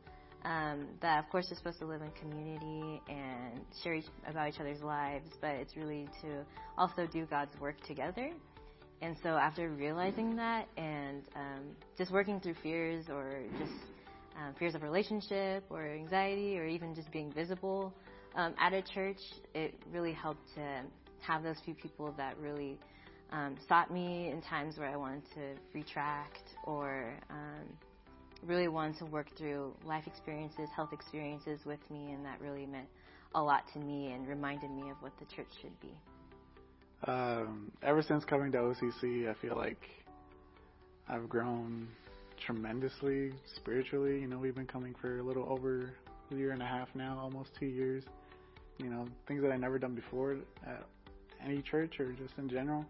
Um, 0.45 0.87
that 1.03 1.23
of 1.23 1.29
course 1.31 1.51
is 1.51 1.59
supposed 1.59 1.81
to 1.81 1.87
live 1.87 2.01
in 2.01 2.11
community 2.13 3.03
and 3.11 3.61
share 3.83 3.95
each, 3.95 4.07
about 4.27 4.49
each 4.49 4.59
other's 4.59 4.81
lives, 4.81 5.29
but 5.41 5.51
it's 5.51 5.77
really 5.77 6.09
to 6.23 6.47
also 6.79 7.07
do 7.07 7.27
God's 7.27 7.59
work 7.61 7.77
together. 7.87 8.31
And 9.03 9.17
so 9.23 9.31
after 9.31 9.69
realizing 9.71 10.37
that 10.37 10.67
and 10.77 11.23
um, 11.35 11.77
just 11.99 12.11
working 12.11 12.41
through 12.41 12.55
fears 12.63 13.07
or 13.11 13.43
just 13.59 13.73
um, 14.37 14.55
fears 14.59 14.75
of 14.75 14.83
relationship 14.83 15.65
or 15.69 15.87
anxiety 15.87 16.59
or 16.59 16.67
even 16.67 16.95
just 16.95 17.11
being 17.11 17.33
visible 17.33 17.93
um, 18.35 18.55
at 18.59 18.73
a 18.73 18.83
church, 18.83 19.21
it 19.55 19.75
really 19.93 20.13
helped 20.13 20.55
to 20.55 20.83
have 21.21 21.43
those 21.43 21.57
few 21.65 21.75
people 21.75 22.15
that 22.17 22.39
really 22.39 22.79
um, 23.33 23.57
sought 23.69 23.93
me 23.93 24.31
in 24.31 24.41
times 24.43 24.79
where 24.79 24.89
I 24.89 24.97
wanted 24.97 25.23
to 25.35 25.55
retract 25.75 26.50
or 26.65 27.15
um, 27.31 27.67
really 28.47 28.69
wanted 28.69 28.99
to 28.99 29.07
work 29.07 29.27
through 29.37 29.75
life 29.85 30.07
experiences, 30.07 30.69
health 30.75 30.93
experiences 30.93 31.61
with 31.65 31.81
me, 31.91 32.13
and 32.13 32.25
that 32.25 32.41
really 32.41 32.67
meant 32.67 32.89
a 33.35 33.43
lot 33.43 33.65
to 33.73 33.79
me 33.79 34.13
and 34.13 34.27
reminded 34.27 34.71
me 34.71 34.91
of 34.91 34.97
what 35.01 35.13
the 35.19 35.25
church 35.35 35.49
should 35.61 35.79
be. 35.81 35.93
Um, 37.07 37.71
ever 37.83 38.03
since 38.03 38.25
coming 38.25 38.53
to 38.53 38.59
OCC, 38.59 39.29
I 39.29 39.35
feel 39.35 39.57
like 39.57 39.83
I've 41.09 41.29
grown 41.29 41.89
tremendously 42.45 43.33
spiritually. 43.57 44.21
You 44.21 44.27
know, 44.27 44.39
we've 44.39 44.55
been 44.55 44.67
coming 44.67 44.95
for 45.01 45.19
a 45.19 45.23
little 45.23 45.47
over 45.49 45.93
a 46.31 46.35
year 46.35 46.53
and 46.53 46.63
a 46.63 46.67
half 46.67 46.89
now, 46.95 47.19
almost 47.21 47.51
two 47.59 47.67
years. 47.67 48.05
You 48.79 48.89
know, 48.89 49.07
things 49.27 49.43
that 49.43 49.53
I 49.53 49.57
never 49.57 49.79
done 49.79 49.95
before 49.95 50.37
at 50.67 50.87
any 51.45 51.63
church 51.63 52.01
or 52.01 52.13
just 52.13 52.35
in 52.39 52.49
general. 52.49 52.85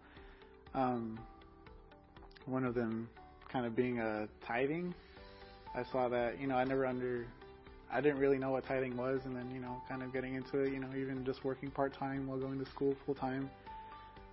Um, 0.74 1.18
one 2.46 2.64
of 2.64 2.74
them 2.74 3.08
kind 3.52 3.66
of 3.66 3.74
being 3.74 3.98
a 4.00 4.28
tithing. 4.46 4.94
I 5.74 5.84
saw 5.92 6.08
that, 6.08 6.40
you 6.40 6.46
know, 6.46 6.56
I 6.56 6.64
never 6.64 6.86
under, 6.86 7.26
I 7.92 8.00
didn't 8.00 8.18
really 8.18 8.38
know 8.38 8.50
what 8.50 8.66
tithing 8.66 8.96
was, 8.96 9.20
and 9.24 9.36
then, 9.36 9.50
you 9.52 9.60
know, 9.60 9.80
kind 9.88 10.02
of 10.02 10.12
getting 10.12 10.34
into 10.34 10.60
it, 10.60 10.72
you 10.72 10.80
know, 10.80 10.88
even 10.96 11.24
just 11.24 11.44
working 11.44 11.70
part 11.70 11.92
time 11.94 12.26
while 12.26 12.38
going 12.38 12.58
to 12.58 12.70
school 12.70 12.94
full 13.06 13.14
time, 13.14 13.50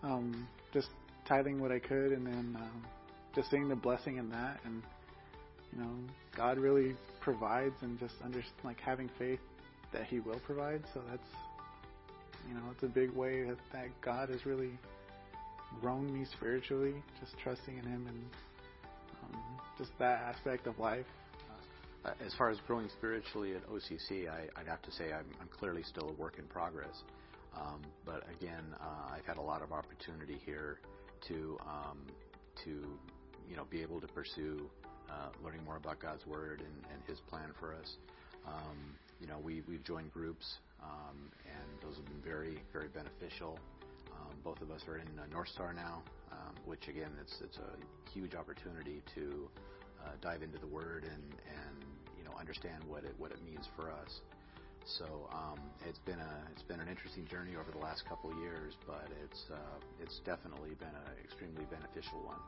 um, 0.04 0.48
just 0.74 0.90
tithing 1.26 1.60
what 1.60 1.72
I 1.72 1.80
could, 1.80 2.12
and 2.12 2.26
then 2.26 2.58
um, 2.60 2.86
just 3.36 3.52
seeing 3.52 3.68
the 3.68 3.76
blessing 3.76 4.18
in 4.18 4.30
that, 4.30 4.60
and 4.66 4.82
you 5.74 5.84
know, 5.84 5.92
God 6.36 6.58
really 6.58 6.96
provides, 7.20 7.76
and 7.82 8.00
just 8.00 8.16
under 8.24 8.44
like 8.64 8.80
having 8.80 9.10
faith 9.20 9.40
that 9.92 10.06
He 10.06 10.20
will 10.20 10.40
provide. 10.40 10.84
So 10.94 11.02
that's, 11.10 11.30
you 12.48 12.56
know, 12.56 12.62
it's 12.72 12.84
a 12.84 12.88
big 12.88 13.12
way 13.12 13.44
that, 13.44 13.58
that 13.74 13.90
God 14.02 14.30
has 14.30 14.46
really 14.46 14.72
grown 15.82 16.12
me 16.12 16.26
spiritually, 16.26 16.96
just 17.20 17.38
trusting 17.38 17.78
in 17.78 17.84
Him 17.84 18.06
and 18.08 18.24
just 19.78 19.92
that 20.00 20.22
aspect 20.22 20.68
of 20.68 20.78
life. 20.80 21.06
Uh, 22.06 22.12
as 22.26 22.34
far 22.36 22.50
as 22.50 22.58
growing 22.68 22.90
spiritually 22.98 23.54
at 23.56 23.68
OCC, 23.68 24.30
I, 24.30 24.48
would 24.58 24.68
have 24.68 24.82
to 24.84 24.92
say 24.92 25.12
I'm, 25.14 25.26
I'm, 25.42 25.48
clearly 25.48 25.84
still 25.84 26.10
a 26.10 26.14
work 26.14 26.36
in 26.38 26.46
progress. 26.46 27.04
Um, 27.56 27.82
but 28.06 28.24
again, 28.40 28.64
uh, 28.80 29.16
I've 29.16 29.26
had 29.26 29.38
a 29.38 29.42
lot 29.42 29.62
of 29.62 29.72
opportunity 29.72 30.40
here 30.46 30.80
to 31.28 31.58
um, 31.66 32.00
to 32.64 32.70
you 33.50 33.56
know 33.56 33.66
be 33.70 33.82
able 33.82 34.00
to 34.00 34.08
pursue 34.08 34.70
uh, 35.10 35.30
learning 35.44 35.64
more 35.66 35.78
about 35.78 36.00
God's 36.00 36.26
Word 36.26 36.62
and, 36.62 36.94
and 36.94 37.02
His 37.08 37.20
plan 37.30 37.50
for 37.60 37.74
us. 37.74 37.98
Um, 38.46 38.96
you 39.20 39.28
know, 39.28 39.40
we 39.44 39.64
we've 39.68 39.84
joined 39.84 40.14
groups, 40.14 40.46
um, 40.84 41.32
and 41.46 41.82
those 41.82 41.98
have 41.98 42.06
been 42.06 42.22
very 42.24 42.60
very 42.72 42.90
beneficial. 42.90 43.60
Um, 44.18 44.36
both 44.44 44.62
of 44.62 44.72
us 44.72 44.82
are 44.88 44.98
in 44.98 45.08
uh, 45.20 45.26
North 45.32 45.50
Star 45.50 45.74
now, 45.74 46.02
um, 46.32 46.56
which 46.66 46.88
again, 46.88 47.12
it's 47.22 47.38
it's 47.42 47.58
a 47.58 47.72
huge 48.12 48.36
opportunity 48.36 49.02
to 49.16 49.50
uh, 50.04 50.12
dive 50.22 50.42
into 50.42 50.58
the 50.58 50.68
Word 50.68 51.04
and 51.04 51.24
and 51.46 51.78
you 52.18 52.24
know 52.24 52.34
understand 52.40 52.84
what 52.88 53.04
it 53.04 53.14
what 53.18 53.32
it 53.32 53.44
means 53.46 53.68
for 53.76 53.92
us. 53.92 54.22
So 54.86 55.28
um, 55.34 55.60
it's 55.88 56.00
been 56.00 56.20
a 56.20 56.34
it's 56.52 56.64
been 56.64 56.80
an 56.80 56.88
interesting 56.88 57.28
journey 57.28 57.56
over 57.60 57.72
the 57.72 57.84
last 57.84 58.06
couple 58.08 58.32
of 58.32 58.38
years, 58.40 58.74
but 58.86 59.08
it's 59.24 59.46
uh, 59.52 59.78
it's 60.02 60.20
definitely 60.26 60.76
been 60.80 60.96
an 60.96 61.16
extremely 61.24 61.66
beneficial 61.70 62.24
one, 62.24 62.42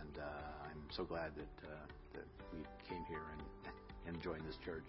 and 0.00 0.18
I'm 0.66 0.82
so 0.90 1.04
glad 1.04 1.32
that 1.36 1.54
that 2.14 2.26
we 2.52 2.60
came 2.88 3.04
here 3.08 3.22
and 3.32 3.42
and 4.06 4.22
joined 4.22 4.42
this 4.46 4.58
church. 4.64 4.86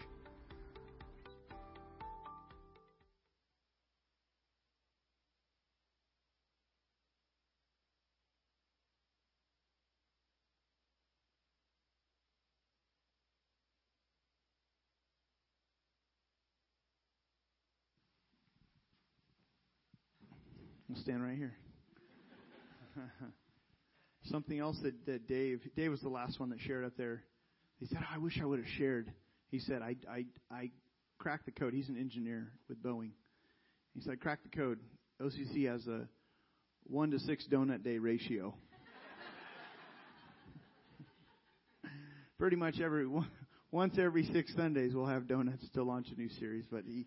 Stand 20.98 21.24
right 21.24 21.38
here. 21.38 21.54
Something 24.26 24.60
else 24.60 24.78
that, 24.84 24.94
that 25.06 25.28
Dave, 25.28 25.62
Dave 25.76 25.92
was 25.92 26.02
the 26.02 26.10
last 26.10 26.40
one 26.40 26.50
that 26.50 26.60
shared 26.60 26.86
up 26.86 26.94
there. 26.98 27.24
He 27.80 27.88
said, 27.88 28.00
oh, 28.02 28.14
I 28.14 28.18
wish 28.18 28.40
I 28.42 28.46
would 28.46 28.60
have 28.60 28.68
shared. 28.78 29.12
He 29.50 29.60
said, 29.60 29.82
I, 29.82 29.96
I, 30.10 30.26
I 30.52 30.70
cracked 31.18 31.46
the 31.46 31.52
code. 31.52 31.74
He's 31.74 31.90
an 31.90 31.98
engineer 31.98 32.52
with 32.70 32.82
Boeing. 32.82 33.12
He 33.96 34.02
said, 34.02 34.14
I 34.14 34.16
cracked 34.16 34.44
the 34.44 34.58
code. 34.58 34.80
OCC 35.22 35.70
has 35.70 35.86
a 35.88 36.08
one 36.84 37.12
to 37.12 37.20
six 37.20 37.46
donut 37.52 37.84
day 37.84 37.98
ratio. 37.98 38.54
Pretty 42.40 42.56
much 42.56 42.80
every 42.80 43.08
once 43.72 43.96
every 43.98 44.26
six 44.32 44.54
Sundays 44.56 44.94
we'll 44.94 45.06
have 45.06 45.28
donuts 45.28 45.68
to 45.74 45.84
launch 45.84 46.08
a 46.16 46.20
new 46.20 46.30
series. 46.40 46.66
But 46.72 46.84
he 46.86 47.06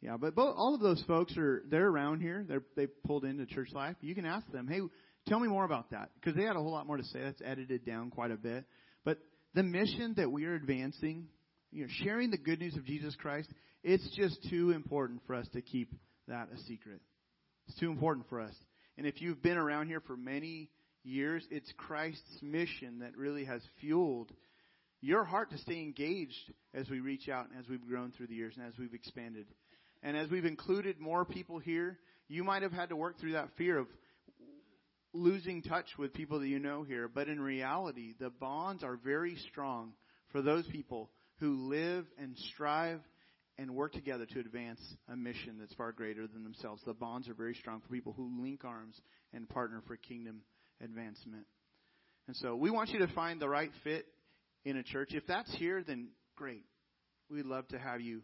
yeah, 0.00 0.16
but 0.16 0.34
both, 0.34 0.54
all 0.56 0.74
of 0.74 0.80
those 0.80 1.02
folks 1.06 1.36
are 1.36 1.62
they're 1.68 1.88
around 1.88 2.20
here. 2.20 2.44
They're 2.48 2.62
they 2.76 2.86
pulled 2.86 3.24
into 3.24 3.44
church 3.46 3.68
life. 3.72 3.96
You 4.00 4.14
can 4.14 4.24
ask 4.24 4.50
them, 4.50 4.66
hey, 4.66 4.80
tell 5.28 5.38
me 5.38 5.48
more 5.48 5.64
about 5.64 5.90
that 5.90 6.10
because 6.14 6.34
they 6.36 6.44
had 6.44 6.56
a 6.56 6.60
whole 6.60 6.72
lot 6.72 6.86
more 6.86 6.96
to 6.96 7.04
say. 7.04 7.20
That's 7.22 7.42
edited 7.44 7.84
down 7.84 8.10
quite 8.10 8.30
a 8.30 8.36
bit. 8.36 8.64
But 9.04 9.18
the 9.54 9.62
mission 9.62 10.14
that 10.16 10.30
we 10.30 10.46
are 10.46 10.54
advancing, 10.54 11.26
you 11.70 11.82
know, 11.82 11.88
sharing 12.02 12.30
the 12.30 12.38
good 12.38 12.60
news 12.60 12.76
of 12.76 12.86
Jesus 12.86 13.14
Christ, 13.16 13.50
it's 13.82 14.08
just 14.16 14.38
too 14.48 14.70
important 14.70 15.20
for 15.26 15.34
us 15.34 15.46
to 15.52 15.60
keep 15.60 15.92
that 16.28 16.48
a 16.54 16.58
secret. 16.62 17.00
It's 17.68 17.78
too 17.78 17.90
important 17.90 18.28
for 18.30 18.40
us. 18.40 18.54
And 18.96 19.06
if 19.06 19.20
you've 19.20 19.42
been 19.42 19.58
around 19.58 19.88
here 19.88 20.00
for 20.00 20.16
many 20.16 20.70
years, 21.04 21.46
it's 21.50 21.70
Christ's 21.76 22.38
mission 22.42 23.00
that 23.00 23.16
really 23.16 23.44
has 23.44 23.60
fueled 23.80 24.32
your 25.02 25.24
heart 25.24 25.50
to 25.50 25.58
stay 25.58 25.80
engaged 25.80 26.52
as 26.74 26.88
we 26.90 27.00
reach 27.00 27.28
out 27.28 27.48
and 27.50 27.58
as 27.58 27.68
we've 27.68 27.86
grown 27.86 28.12
through 28.12 28.26
the 28.26 28.34
years 28.34 28.54
and 28.56 28.66
as 28.66 28.74
we've 28.78 28.94
expanded. 28.94 29.46
And 30.02 30.16
as 30.16 30.30
we've 30.30 30.44
included 30.44 30.98
more 30.98 31.24
people 31.24 31.58
here, 31.58 31.98
you 32.28 32.44
might 32.44 32.62
have 32.62 32.72
had 32.72 32.88
to 32.90 32.96
work 32.96 33.18
through 33.18 33.32
that 33.32 33.50
fear 33.56 33.78
of 33.78 33.86
losing 35.12 35.62
touch 35.62 35.86
with 35.98 36.14
people 36.14 36.40
that 36.40 36.48
you 36.48 36.58
know 36.58 36.82
here. 36.82 37.08
But 37.08 37.28
in 37.28 37.40
reality, 37.40 38.14
the 38.18 38.30
bonds 38.30 38.84
are 38.84 38.96
very 38.96 39.36
strong 39.50 39.92
for 40.30 40.40
those 40.40 40.66
people 40.68 41.10
who 41.38 41.68
live 41.68 42.06
and 42.18 42.36
strive 42.52 43.00
and 43.58 43.74
work 43.74 43.92
together 43.92 44.24
to 44.26 44.40
advance 44.40 44.80
a 45.12 45.16
mission 45.16 45.56
that's 45.58 45.74
far 45.74 45.92
greater 45.92 46.26
than 46.26 46.44
themselves. 46.44 46.82
The 46.86 46.94
bonds 46.94 47.28
are 47.28 47.34
very 47.34 47.54
strong 47.54 47.80
for 47.80 47.88
people 47.88 48.14
who 48.14 48.42
link 48.42 48.64
arms 48.64 48.98
and 49.34 49.48
partner 49.48 49.82
for 49.86 49.96
kingdom 49.96 50.42
advancement. 50.82 51.44
And 52.26 52.36
so 52.36 52.56
we 52.56 52.70
want 52.70 52.90
you 52.90 53.00
to 53.00 53.08
find 53.08 53.40
the 53.40 53.48
right 53.48 53.70
fit 53.84 54.06
in 54.64 54.76
a 54.76 54.82
church. 54.82 55.10
If 55.12 55.26
that's 55.26 55.52
here, 55.56 55.82
then 55.82 56.08
great. 56.36 56.64
We'd 57.30 57.44
love 57.44 57.68
to 57.68 57.78
have 57.78 58.00
you 58.00 58.22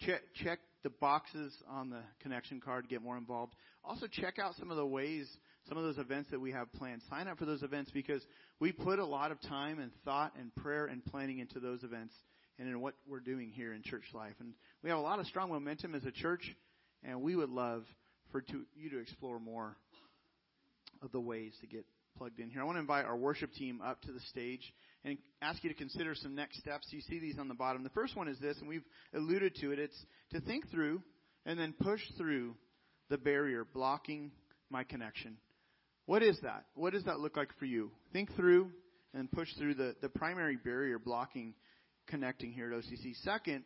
check, 0.00 0.20
check 0.42 0.58
the 0.82 0.90
boxes 0.90 1.52
on 1.68 1.90
the 1.90 2.00
connection 2.20 2.60
card 2.60 2.88
get 2.88 3.02
more 3.02 3.16
involved. 3.16 3.54
Also, 3.84 4.06
check 4.06 4.38
out 4.38 4.54
some 4.58 4.70
of 4.70 4.76
the 4.76 4.86
ways, 4.86 5.28
some 5.68 5.76
of 5.76 5.84
those 5.84 5.98
events 5.98 6.30
that 6.30 6.40
we 6.40 6.52
have 6.52 6.72
planned. 6.72 7.02
Sign 7.10 7.28
up 7.28 7.38
for 7.38 7.46
those 7.46 7.62
events 7.62 7.90
because 7.90 8.22
we 8.60 8.72
put 8.72 8.98
a 8.98 9.04
lot 9.04 9.32
of 9.32 9.40
time 9.42 9.78
and 9.78 9.90
thought 10.04 10.32
and 10.38 10.54
prayer 10.54 10.86
and 10.86 11.04
planning 11.04 11.38
into 11.38 11.60
those 11.60 11.82
events 11.82 12.14
and 12.58 12.68
in 12.68 12.80
what 12.80 12.94
we're 13.08 13.20
doing 13.20 13.50
here 13.50 13.72
in 13.72 13.82
church 13.82 14.04
life. 14.14 14.34
And 14.40 14.52
we 14.82 14.90
have 14.90 14.98
a 14.98 15.02
lot 15.02 15.20
of 15.20 15.26
strong 15.26 15.50
momentum 15.50 15.94
as 15.94 16.04
a 16.04 16.10
church, 16.10 16.54
and 17.04 17.22
we 17.22 17.36
would 17.36 17.50
love 17.50 17.84
for 18.30 18.40
to, 18.40 18.64
you 18.76 18.90
to 18.90 18.98
explore 18.98 19.38
more 19.38 19.76
of 21.02 21.12
the 21.12 21.20
ways 21.20 21.52
to 21.60 21.66
get 21.66 21.84
plugged 22.18 22.40
in 22.40 22.50
here. 22.50 22.60
I 22.60 22.64
want 22.64 22.76
to 22.76 22.80
invite 22.80 23.04
our 23.04 23.16
worship 23.16 23.52
team 23.54 23.80
up 23.80 24.02
to 24.02 24.12
the 24.12 24.20
stage 24.20 24.60
and 25.04 25.16
ask 25.40 25.62
you 25.62 25.70
to 25.70 25.76
consider 25.76 26.14
some 26.14 26.34
next 26.34 26.58
steps. 26.58 26.88
You 26.90 27.00
see 27.02 27.20
these 27.20 27.38
on 27.38 27.48
the 27.48 27.54
bottom. 27.54 27.84
The 27.84 27.90
first 27.90 28.16
one 28.16 28.28
is 28.28 28.38
this, 28.40 28.58
and 28.58 28.68
we've 28.68 28.84
alluded 29.14 29.54
to 29.60 29.70
it. 29.70 29.78
It's 29.78 29.96
to 30.32 30.40
think 30.40 30.68
through 30.70 31.00
and 31.46 31.58
then 31.58 31.72
push 31.80 32.00
through 32.16 32.56
the 33.08 33.18
barrier 33.18 33.64
blocking 33.64 34.32
my 34.68 34.82
connection. 34.82 35.36
What 36.06 36.22
is 36.22 36.38
that? 36.42 36.64
What 36.74 36.92
does 36.92 37.04
that 37.04 37.20
look 37.20 37.36
like 37.36 37.50
for 37.58 37.66
you? 37.66 37.90
Think 38.12 38.34
through 38.34 38.70
and 39.14 39.30
push 39.30 39.48
through 39.56 39.74
the, 39.74 39.94
the 40.02 40.08
primary 40.08 40.56
barrier 40.56 40.98
blocking 40.98 41.54
connecting 42.08 42.52
here 42.52 42.72
at 42.72 42.78
OCC. 42.78 43.14
Second, 43.22 43.64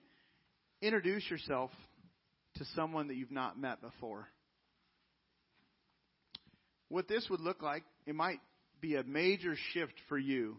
introduce 0.83 1.29
yourself 1.31 1.71
to 2.57 2.65
someone 2.77 3.09
that 3.09 3.15
you've 3.15 3.31
not 3.31 3.59
met 3.59 3.81
before. 3.81 4.29
What 6.93 7.09
this 7.09 7.27
would 7.31 7.41
look 7.41 7.63
like, 7.63 7.85
it 8.05 8.15
might 8.15 8.39
be 8.83 8.97
a 8.97 9.03
major 9.03 9.57
shift 9.73 9.95
for 10.11 10.19
you 10.19 10.59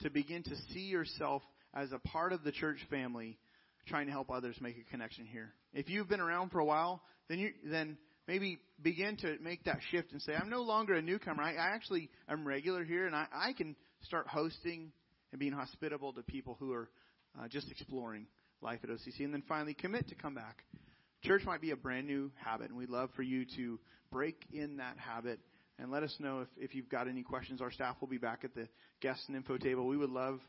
to 0.00 0.10
begin 0.10 0.42
to 0.42 0.56
see 0.72 0.80
yourself 0.80 1.40
as 1.72 1.92
a 1.92 2.00
part 2.00 2.32
of 2.32 2.42
the 2.42 2.50
church 2.50 2.78
family 2.90 3.38
trying 3.86 4.06
to 4.06 4.12
help 4.12 4.28
others 4.28 4.56
make 4.60 4.76
a 4.76 4.90
connection 4.90 5.24
here. 5.24 5.52
If 5.72 5.88
you've 5.88 6.08
been 6.08 6.18
around 6.18 6.50
for 6.50 6.58
a 6.58 6.64
while, 6.64 7.00
then 7.28 7.38
you 7.38 7.50
then 7.64 7.96
maybe 8.26 8.58
begin 8.82 9.18
to 9.18 9.36
make 9.40 9.62
that 9.66 9.78
shift 9.92 10.10
and 10.10 10.20
say, 10.20 10.34
I'm 10.34 10.50
no 10.50 10.62
longer 10.62 10.94
a 10.94 11.02
newcomer. 11.02 11.44
I, 11.44 11.52
I 11.52 11.74
actually 11.76 12.10
am 12.28 12.44
regular 12.44 12.82
here 12.82 13.06
and 13.06 13.14
I, 13.14 13.26
I 13.32 13.52
can 13.52 13.76
start 14.02 14.26
hosting 14.26 14.90
and 15.30 15.38
being 15.38 15.52
hospitable 15.52 16.12
to 16.14 16.24
people 16.24 16.56
who 16.58 16.72
are 16.72 16.90
uh, 17.40 17.46
just 17.46 17.70
exploring 17.70 18.26
life 18.62 18.80
at 18.82 18.90
OCC. 18.90 19.20
And 19.20 19.32
then 19.32 19.44
finally, 19.48 19.74
commit 19.74 20.08
to 20.08 20.16
come 20.16 20.34
back. 20.34 20.64
Church 21.22 21.42
might 21.44 21.60
be 21.60 21.70
a 21.70 21.76
brand 21.76 22.08
new 22.08 22.32
habit, 22.34 22.68
and 22.68 22.76
we'd 22.76 22.90
love 22.90 23.10
for 23.14 23.22
you 23.22 23.44
to 23.56 23.78
break 24.10 24.44
in 24.52 24.78
that 24.78 24.96
habit 24.98 25.38
and 25.78 25.90
let 25.90 26.02
us 26.02 26.14
know 26.18 26.40
if, 26.40 26.48
if 26.56 26.74
you've 26.74 26.88
got 26.88 27.08
any 27.08 27.22
questions. 27.22 27.60
Our 27.60 27.70
staff 27.70 27.96
will 28.00 28.08
be 28.08 28.18
back 28.18 28.40
at 28.44 28.54
the 28.54 28.68
guest 29.00 29.20
and 29.28 29.36
info 29.36 29.56
table. 29.56 29.86
We 29.86 29.96
would 29.96 30.10
love 30.10 30.40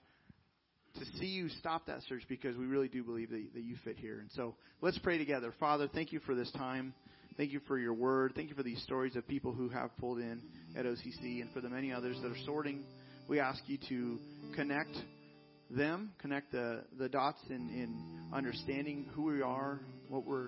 to 0.95 1.05
see 1.17 1.27
you 1.27 1.49
stop 1.49 1.85
that 1.85 1.99
search 2.07 2.23
because 2.27 2.57
we 2.57 2.65
really 2.65 2.87
do 2.87 3.03
believe 3.03 3.29
that, 3.29 3.45
that 3.53 3.63
you 3.63 3.75
fit 3.83 3.97
here. 3.97 4.19
And 4.19 4.29
so 4.33 4.55
let's 4.81 4.97
pray 4.99 5.17
together. 5.17 5.53
Father, 5.59 5.87
thank 5.93 6.11
you 6.11 6.19
for 6.21 6.35
this 6.35 6.51
time. 6.51 6.93
Thank 7.37 7.51
you 7.51 7.61
for 7.67 7.77
your 7.77 7.93
word. 7.93 8.33
Thank 8.35 8.49
you 8.49 8.55
for 8.55 8.63
these 8.63 8.81
stories 8.83 9.15
of 9.15 9.27
people 9.27 9.53
who 9.53 9.69
have 9.69 9.95
pulled 9.97 10.19
in 10.19 10.41
at 10.75 10.85
OCC 10.85 11.41
and 11.41 11.49
for 11.53 11.61
the 11.61 11.69
many 11.69 11.93
others 11.93 12.17
that 12.21 12.31
are 12.31 12.45
sorting. 12.45 12.83
We 13.29 13.39
ask 13.39 13.61
you 13.67 13.77
to 13.89 14.17
connect 14.55 14.95
them, 15.69 16.11
connect 16.19 16.51
the, 16.51 16.83
the 16.97 17.07
dots 17.07 17.39
in, 17.49 17.55
in 17.55 18.33
understanding 18.33 19.05
who 19.13 19.23
we 19.25 19.41
are, 19.41 19.79
what 20.09 20.25
we're 20.25 20.47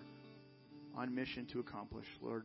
on 0.97 1.13
mission 1.13 1.47
to 1.53 1.59
accomplish, 1.59 2.05
Lord. 2.21 2.43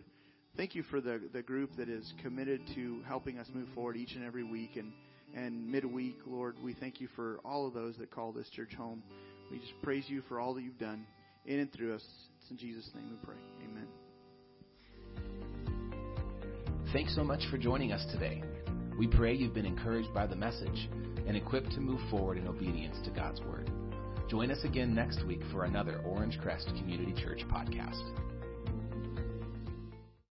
Thank 0.57 0.75
you 0.75 0.83
for 0.85 1.03
the, 1.03 1.21
the 1.35 1.43
group 1.43 1.77
that 1.77 1.91
is 1.91 2.15
committed 2.23 2.63
to 2.75 3.03
helping 3.07 3.39
us 3.39 3.47
move 3.53 3.69
forward 3.75 3.97
each 3.97 4.15
and 4.15 4.25
every 4.25 4.43
week 4.43 4.77
and, 4.77 4.91
and 5.35 5.71
midweek, 5.71 6.17
Lord. 6.27 6.57
We 6.63 6.73
thank 6.73 6.99
you 6.99 7.09
for 7.15 7.41
all 7.45 7.67
of 7.67 7.75
those 7.75 7.95
that 7.99 8.11
call 8.11 8.33
this 8.33 8.49
church 8.49 8.73
home. 8.73 9.03
We 9.51 9.59
just 9.59 9.75
praise 9.83 10.05
you 10.09 10.23
for 10.29 10.41
all 10.41 10.55
that 10.55 10.63
you've 10.63 10.79
done 10.79 11.07
in 11.45 11.59
and 11.59 11.71
through 11.71 11.95
us. 11.95 12.05
It's 12.41 12.51
in 12.51 12.57
Jesus' 12.57 12.91
name 12.95 13.05
we 13.11 13.17
pray. 13.23 13.37
Amen. 13.65 13.87
Thanks 16.91 17.15
so 17.15 17.23
much 17.23 17.43
for 17.51 17.59
joining 17.59 17.93
us 17.93 18.07
today. 18.11 18.43
We 18.99 19.07
pray 19.07 19.35
you've 19.35 19.53
been 19.53 19.67
encouraged 19.67 20.15
by 20.15 20.27
the 20.27 20.37
message 20.37 20.89
and 21.27 21.37
equipped 21.37 21.73
to 21.73 21.81
move 21.81 22.01
forward 22.11 22.39
in 22.39 22.49
obedience 22.49 22.97
to 23.05 23.11
God's 23.11 23.43
Word. 23.43 23.71
Join 24.31 24.51
us 24.51 24.65
again 24.65 24.95
next 24.95 25.23
week 25.27 25.41
for 25.53 25.65
another 25.65 26.01
Orangecrest 26.07 26.67
Community 26.79 27.13
Church 27.23 27.43
podcast. 27.51 28.03